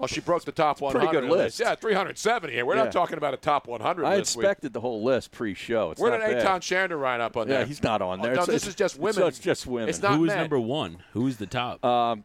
[0.01, 1.59] Well, she broke the top Pretty 100 good list.
[1.59, 2.65] Yeah, 370 here.
[2.65, 2.85] We're Yeah.
[2.85, 4.35] not talking about a top 100 I list.
[4.35, 5.91] We- expected the whole list pre-show.
[5.91, 6.61] It's Where not did bad.
[6.61, 7.53] Eytan Shander line up on that.
[7.53, 7.67] Yeah, there?
[7.67, 8.33] he's not on Oh, there.
[8.33, 9.13] no, It's- this is just women.
[9.13, 9.89] So it's just women.
[9.89, 10.37] It's not Who is men.
[10.39, 11.03] number one?
[11.13, 11.85] Who's the top?
[11.85, 12.23] Um,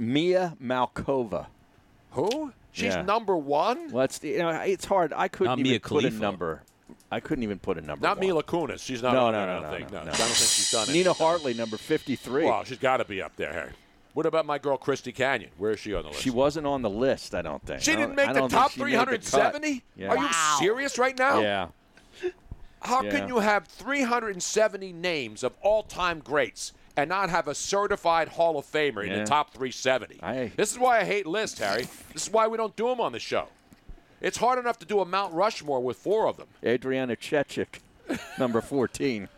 [0.00, 1.46] Mia Malkova.
[2.12, 2.52] Who?
[2.72, 3.02] She's Yeah.
[3.02, 3.92] number one?
[3.92, 5.12] Well, it's you know it's hard.
[5.14, 6.20] I couldn't Not even Mia put a Khalifa.
[6.20, 6.62] number.
[7.12, 8.02] I couldn't even put a number.
[8.04, 8.26] Not one.
[8.26, 8.80] Mila Kunis.
[8.84, 10.00] She's not No, on no, there, no, no, no, No, no.
[10.00, 10.92] I don't think she's done it.
[10.92, 12.46] Nina Hartley, number 53.
[12.46, 13.70] Well, she's got to be up there, Harry.
[14.14, 15.50] What about my girl Christy Canyon?
[15.56, 16.20] Where is she on the list?
[16.22, 17.34] She wasn't on the list.
[17.34, 17.80] I don't think.
[17.80, 19.08] She don't- didn't make the top she made the cut.
[19.08, 19.82] 370?
[19.96, 20.08] Yeah.
[20.08, 21.40] Are you serious right now?
[21.40, 21.68] Yeah.
[22.82, 23.10] How Yeah.
[23.10, 28.66] can you have 370 names of all-time greats and not have a certified Hall of
[28.66, 30.18] Famer in the top 370?
[30.56, 31.86] This is why I hate lists, Harry.
[32.12, 33.48] This is why we don't do them on the show.
[34.20, 36.48] It's hard enough to do a Mount Rushmore with four of them.
[36.64, 37.80] Adriana Chechik,
[38.38, 39.28] number 14.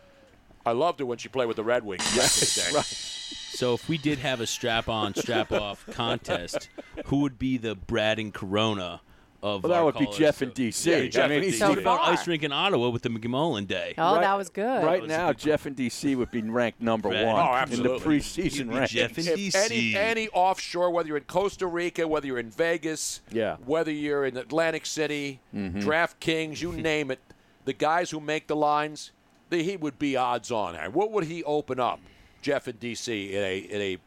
[0.65, 2.81] I loved her when she played with the Red Wings back in the day.
[2.81, 6.69] So if we did have a strap on, strap off contest,
[7.05, 8.99] who would be the Brad and Corona
[9.43, 10.07] of Well, that our would be.
[10.17, 10.89] Jeff in D.C.
[11.07, 11.69] Yeah, I mean, in he's DC.
[11.69, 12.11] What about far.
[12.13, 13.93] ice rink in Ottawa with the McMullen day?
[13.97, 14.83] Oh, Right- that was good.
[14.83, 16.15] Right now, Jeff in D.C.
[16.15, 17.25] would be ranked number Right.
[17.25, 17.35] one
[17.69, 18.87] Oh, in the preseason be rankings.
[18.89, 23.21] Jeff in If any any offshore, whether you're in Costa Rica, whether you're in Vegas,
[23.31, 23.57] Yeah.
[23.63, 25.81] whether you're in Atlantic City, Mhm.
[25.83, 27.19] DraftKings, you name it,
[27.65, 29.11] the guys who make the lines,
[29.49, 30.75] the, he would be odds on.
[30.93, 31.99] What would he open up,
[32.41, 33.97] Jeff in DC, in a in a?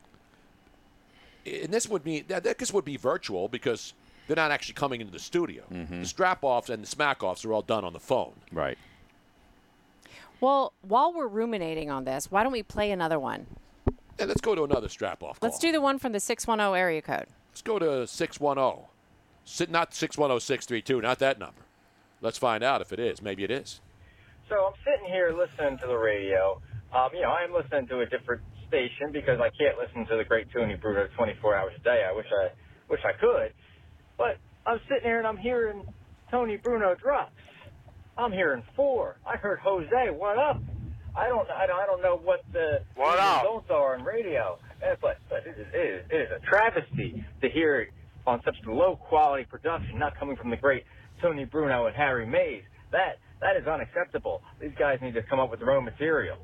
[1.65, 3.95] And this would be that this would be virtual because
[4.27, 5.65] they're not actually coming into the studio.
[5.73, 6.01] Mm-hmm.
[6.01, 8.35] The strap offs and the smack offs are all done on the phone.
[8.53, 8.77] Right.
[10.41, 13.47] Well, while we're ruminating on this, why don't we play another one?
[14.19, 15.39] And let's go to another strap off.
[15.41, 17.27] Let's do the one from the 610 area code.
[17.51, 19.73] Let's go to 610.
[19.73, 21.63] Not 610 632, not that number.
[22.21, 23.23] Let's find out if it is.
[23.23, 23.81] Maybe it is.
[24.49, 26.61] So I'm sitting here listening to the radio.
[26.95, 30.17] Um, you know, I am listening to a different station because I can't listen to
[30.17, 32.03] the great Tony Bruno 24 hours a day.
[32.09, 32.49] I wish I
[32.89, 33.53] wish I could,
[34.17, 35.85] but I'm sitting here and I'm hearing
[36.31, 37.33] Tony Bruno drops.
[38.17, 39.17] I'm hearing four.
[39.27, 40.11] I heard Jose.
[40.17, 40.61] What up?
[41.17, 41.49] I don't.
[41.51, 43.43] I don't, I don't know what the What up?
[43.43, 44.59] results are on radio.
[44.83, 47.89] Eh, But, but it, is, it, is, it is a travesty to hear it
[48.27, 50.85] on such low quality production, not coming from the great
[51.21, 52.63] Tony Bruno and Harry Mayes.
[52.93, 54.43] That that is unacceptable.
[54.61, 56.37] These guys need to come up with their own material.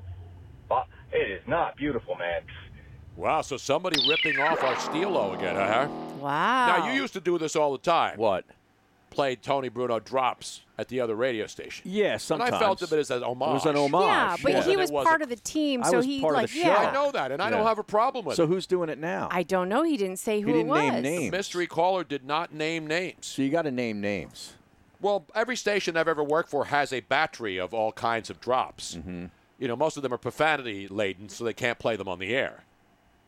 [0.68, 2.42] But it is not beautiful, man.
[3.16, 5.88] Wow, so somebody ripping off our Steelo again, huh?
[6.18, 6.66] Wow.
[6.78, 8.18] Now, you used to do this all the time.
[8.18, 8.44] What?
[9.10, 11.88] Played Tony Bruno drops at the other radio station.
[11.88, 12.42] Yeah, And.
[12.42, 13.48] I felt of it as an homage.
[13.50, 14.02] It was an homage.
[14.02, 14.62] Yeah, but yeah.
[14.64, 16.58] he was wasn't- part of the team, I so was he part of like the
[16.58, 16.74] yeah.
[16.76, 17.58] I know that, and I Yeah.
[17.58, 18.46] don't have a problem with So it.
[18.48, 19.28] So who's doing it now?
[19.30, 19.84] I don't know.
[19.84, 20.80] He didn't say who He didn't it was.
[20.92, 21.30] name names.
[21.30, 23.26] Mystery caller did not name names.
[23.26, 24.54] So you got to name names.
[25.04, 28.94] Well, every station I've ever worked for has a battery of all kinds of drops.
[28.94, 29.26] Mm-hmm.
[29.58, 32.34] You know, most of them are profanity laden, so they can't play them on the
[32.34, 32.64] air.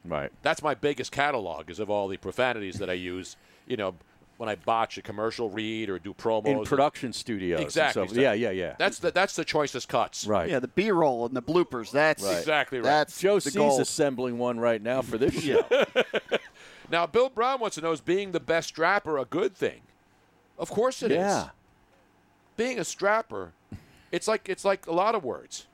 [0.02, 0.32] Right.
[0.40, 3.36] That's my biggest catalog is of all the profanities that I use.
[3.68, 3.96] You know,
[4.36, 7.58] when I botch a commercial read or do promos In production studios.
[7.58, 8.22] and Exactly.
[8.22, 8.76] Yeah, yeah, yeah.
[8.78, 10.24] That's the that's the choicest cuts.
[10.24, 10.48] Right.
[10.48, 11.90] Yeah, the B-roll and the bloopers.
[11.90, 12.38] That's Right.
[12.38, 12.84] Exactly right.
[12.84, 13.80] That's Joe the C's gold.
[13.80, 15.64] assembling one right now for this show.
[16.90, 19.80] Now, Bill Brown wants to know: Is being the best strapper a good thing?
[20.58, 21.18] Of course it is.
[21.18, 21.48] Yeah.
[22.56, 23.50] Being a strapper,
[24.12, 25.66] it's like it's like a lot of words.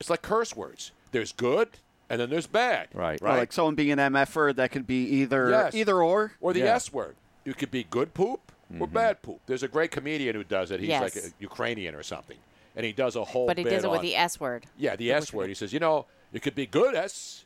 [0.00, 0.90] It's like curse words.
[1.12, 1.68] There's good,
[2.10, 2.88] and then there's bad.
[2.92, 3.20] Right.
[3.22, 5.74] Or like someone being an MFer, that could be either Yes.
[5.74, 6.32] either or.
[6.40, 6.74] Or the Yeah.
[6.74, 7.16] S word.
[7.44, 8.40] You could be good poop
[8.80, 8.94] or Mm-hmm.
[8.94, 9.40] bad poop.
[9.46, 10.80] There's a great comedian who does it.
[10.80, 12.38] He's like a Ukrainian or something,
[12.76, 13.46] and he does a whole.
[13.46, 14.66] But he bit does it with on- the S word.
[14.78, 15.48] Yeah, the S word.
[15.48, 17.44] He says, you know, it could be good S,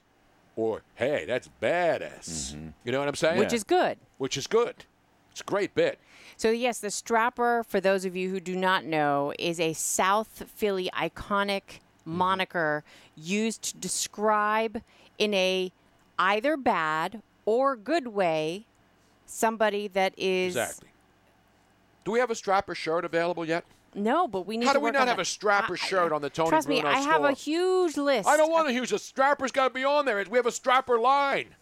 [0.55, 2.55] or hey, that's bad S.
[2.57, 2.69] Mm-hmm.
[2.85, 3.39] You know what I'm saying?
[3.39, 3.99] Which is good.
[4.19, 4.85] Which is good.
[5.33, 5.99] It's a great bit.
[6.37, 10.45] So yes, the strapper, for those of you who do not know, is a South
[10.55, 12.18] Philly iconic Mm-hmm.
[12.18, 12.85] moniker
[13.16, 14.81] used to describe
[15.18, 15.72] in a
[16.20, 18.64] either bad or good way
[19.27, 20.89] somebody that is Exactly.
[22.05, 23.64] Do we have a strapper shirt available yet?
[23.93, 25.22] no, but we need How to do we not have that.
[25.22, 28.29] a strapper I- shirt on the Tony Trust Bruno me, I have a huge list.
[28.29, 28.93] I don't want a huge.
[28.93, 30.24] a strapper's got to be on there.
[30.31, 31.57] We have a strapper line.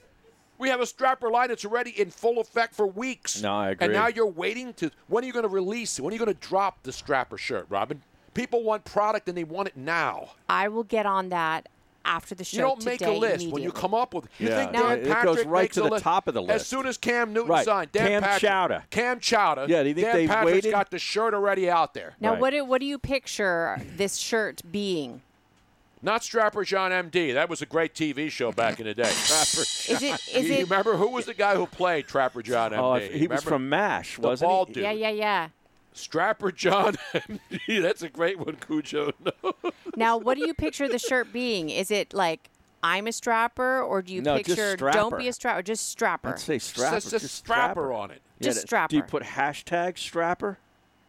[0.58, 3.42] We have a strapper line that's already in full effect for weeks.
[3.42, 3.86] No, I agree.
[3.86, 6.02] And now you're waiting to when are you going to release it?
[6.02, 8.02] When are you going to drop the strapper shirt, Robin?
[8.34, 10.30] People want product and they want it now.
[10.48, 11.68] I will get on that
[12.04, 14.26] after the show You don't make a list when you come up with.
[14.38, 14.56] You Yeah.
[14.56, 16.04] think No, Dan it goes Patrick right makes to the list?
[16.04, 17.64] top of the list As soon as Cam Newton Right.
[17.64, 18.84] signed, Dan Cam Patrick, Chowder.
[18.90, 19.66] Cam Chowder.
[19.68, 20.70] Yeah, do you think Dan they Patrick's waited?
[20.72, 22.14] got the shirt already out there.
[22.20, 25.22] Now, what do what do you picture this shirt being?
[26.04, 27.32] Not Strapper John M.D.
[27.32, 29.04] That was a great TV show back in the day.
[29.04, 30.02] Trapper Is it- is
[30.48, 32.84] you, it- you remember who was the guy who played Trapper John M.D.?
[32.84, 34.74] Oh, if- he was from MASH, the wasn't he?
[34.74, 34.82] dude.
[34.84, 35.48] Yeah, yeah, yeah.
[35.94, 37.78] Strapper John M.D.
[37.80, 39.12] That's a great one, Cujo.
[39.42, 39.54] No.
[39.96, 41.70] Now, what do you picture the shirt being?
[41.70, 42.50] Is it like
[42.82, 46.30] I'm a strapper, or do you No, picture don't be a strapper, just strapper?
[46.32, 46.96] I'd say strapper.
[46.96, 48.20] Just- just strapper on it.
[48.40, 48.90] Yeah, Just strapper.
[48.90, 50.58] Do you put hashtag strapper?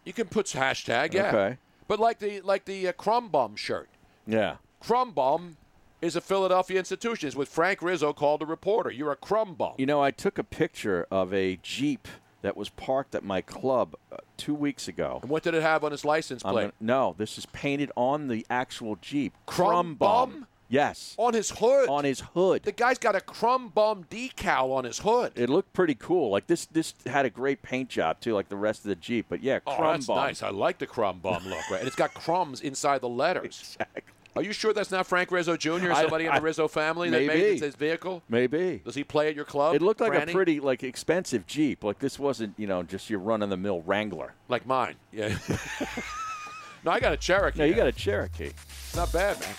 [0.05, 1.27] You can put hashtag, yeah.
[1.29, 1.57] Okay.
[1.89, 3.89] But like the like the uh, Crumb Bum shirt.
[4.27, 4.55] Yeah.
[4.85, 5.57] Crumb Bum
[6.01, 7.27] is a Philadelphia institution.
[7.27, 8.91] It's what Frank Rizzo called a reporter.
[8.91, 9.73] You're a crumb bum.
[9.77, 12.07] You know, I took a picture of a Jeep
[12.43, 15.19] that was parked at my club uh, two weeks ago.
[15.23, 16.53] And what did it have on its license plate?
[16.53, 19.33] gonna- no, this is painted on the actual Jeep.
[19.47, 20.45] Crumb bum?
[20.69, 21.15] Yes.
[21.17, 21.89] On his hood.
[21.89, 22.61] On his hood.
[22.63, 25.31] The guy's got a crumb bum decal on his hood.
[25.35, 26.29] It looked pretty cool.
[26.29, 29.25] Like this, this had a great paint job too, like the rest of the Jeep.
[29.29, 30.17] But yeah, crumb Oh, crumb that's bum.
[30.17, 30.43] nice.
[30.43, 31.69] I like the crumb bum look.
[31.71, 31.79] Right?
[31.79, 33.77] And it's got crumbs inside the letters.
[33.79, 34.11] Exactly.
[34.35, 35.69] Are you sure that's not Frank Rizzo Jr.
[35.71, 37.41] or I- somebody in the Rizzo family that made Maybe.
[37.57, 38.21] it his vehicle?
[38.27, 38.81] Maybe.
[38.83, 39.75] Does he play at your club?
[39.75, 40.29] It looked like Franny?
[40.29, 41.83] a pretty, like expensive Jeep.
[41.85, 44.33] Like this wasn't, you know, just your run-of-the-mill Wrangler.
[44.49, 44.95] like mine.
[45.13, 45.37] Yeah.
[46.83, 47.59] no, I got a Cherokee.
[47.59, 48.51] No, you got a Cherokee.
[48.87, 49.55] It's Not bad, man.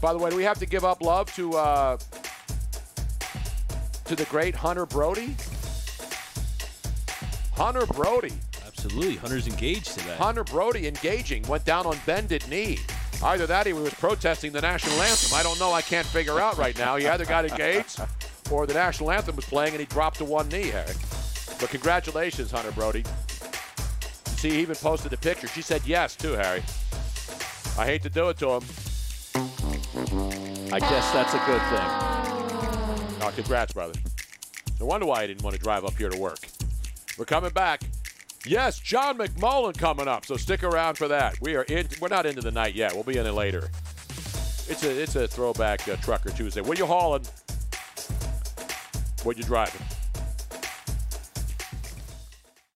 [0.00, 1.98] By the way, do we have to give up love to uh,
[4.06, 5.36] to the great Hunter Brody?
[7.52, 8.32] Hunter Brody.
[8.66, 9.16] Absolutely.
[9.16, 10.16] Hunter's engaged today.
[10.16, 12.78] Hunter Brody engaging went down on bended knee.
[13.22, 15.38] Either that or he was protesting the national anthem.
[15.38, 15.72] I don't know.
[15.72, 16.96] I can't figure out right now.
[16.96, 18.00] He either got engaged
[18.50, 20.94] or the national anthem was playing and he dropped to one knee, Harry.
[21.60, 23.04] But congratulations, Hunter Brody.
[24.36, 25.46] See, he even posted a picture.
[25.48, 26.62] She said yes, too, Harry.
[27.78, 28.62] I hate to do it to him.
[30.72, 33.20] I guess that's a good thing.
[33.22, 33.98] Oh, congrats, brother.
[34.78, 36.38] No wonder why I didn't want to drive up here to work.
[37.18, 37.82] We're coming back.
[38.46, 41.38] Yes, John McMullen coming up, so stick around for that.
[41.42, 41.88] We are in.
[42.00, 42.94] We're not into the night yet.
[42.94, 43.70] We'll be in it later.
[44.68, 46.62] It's a it's a throwback uh, trucker Tuesday.
[46.62, 47.24] What you hauling?
[49.24, 49.82] What you driving?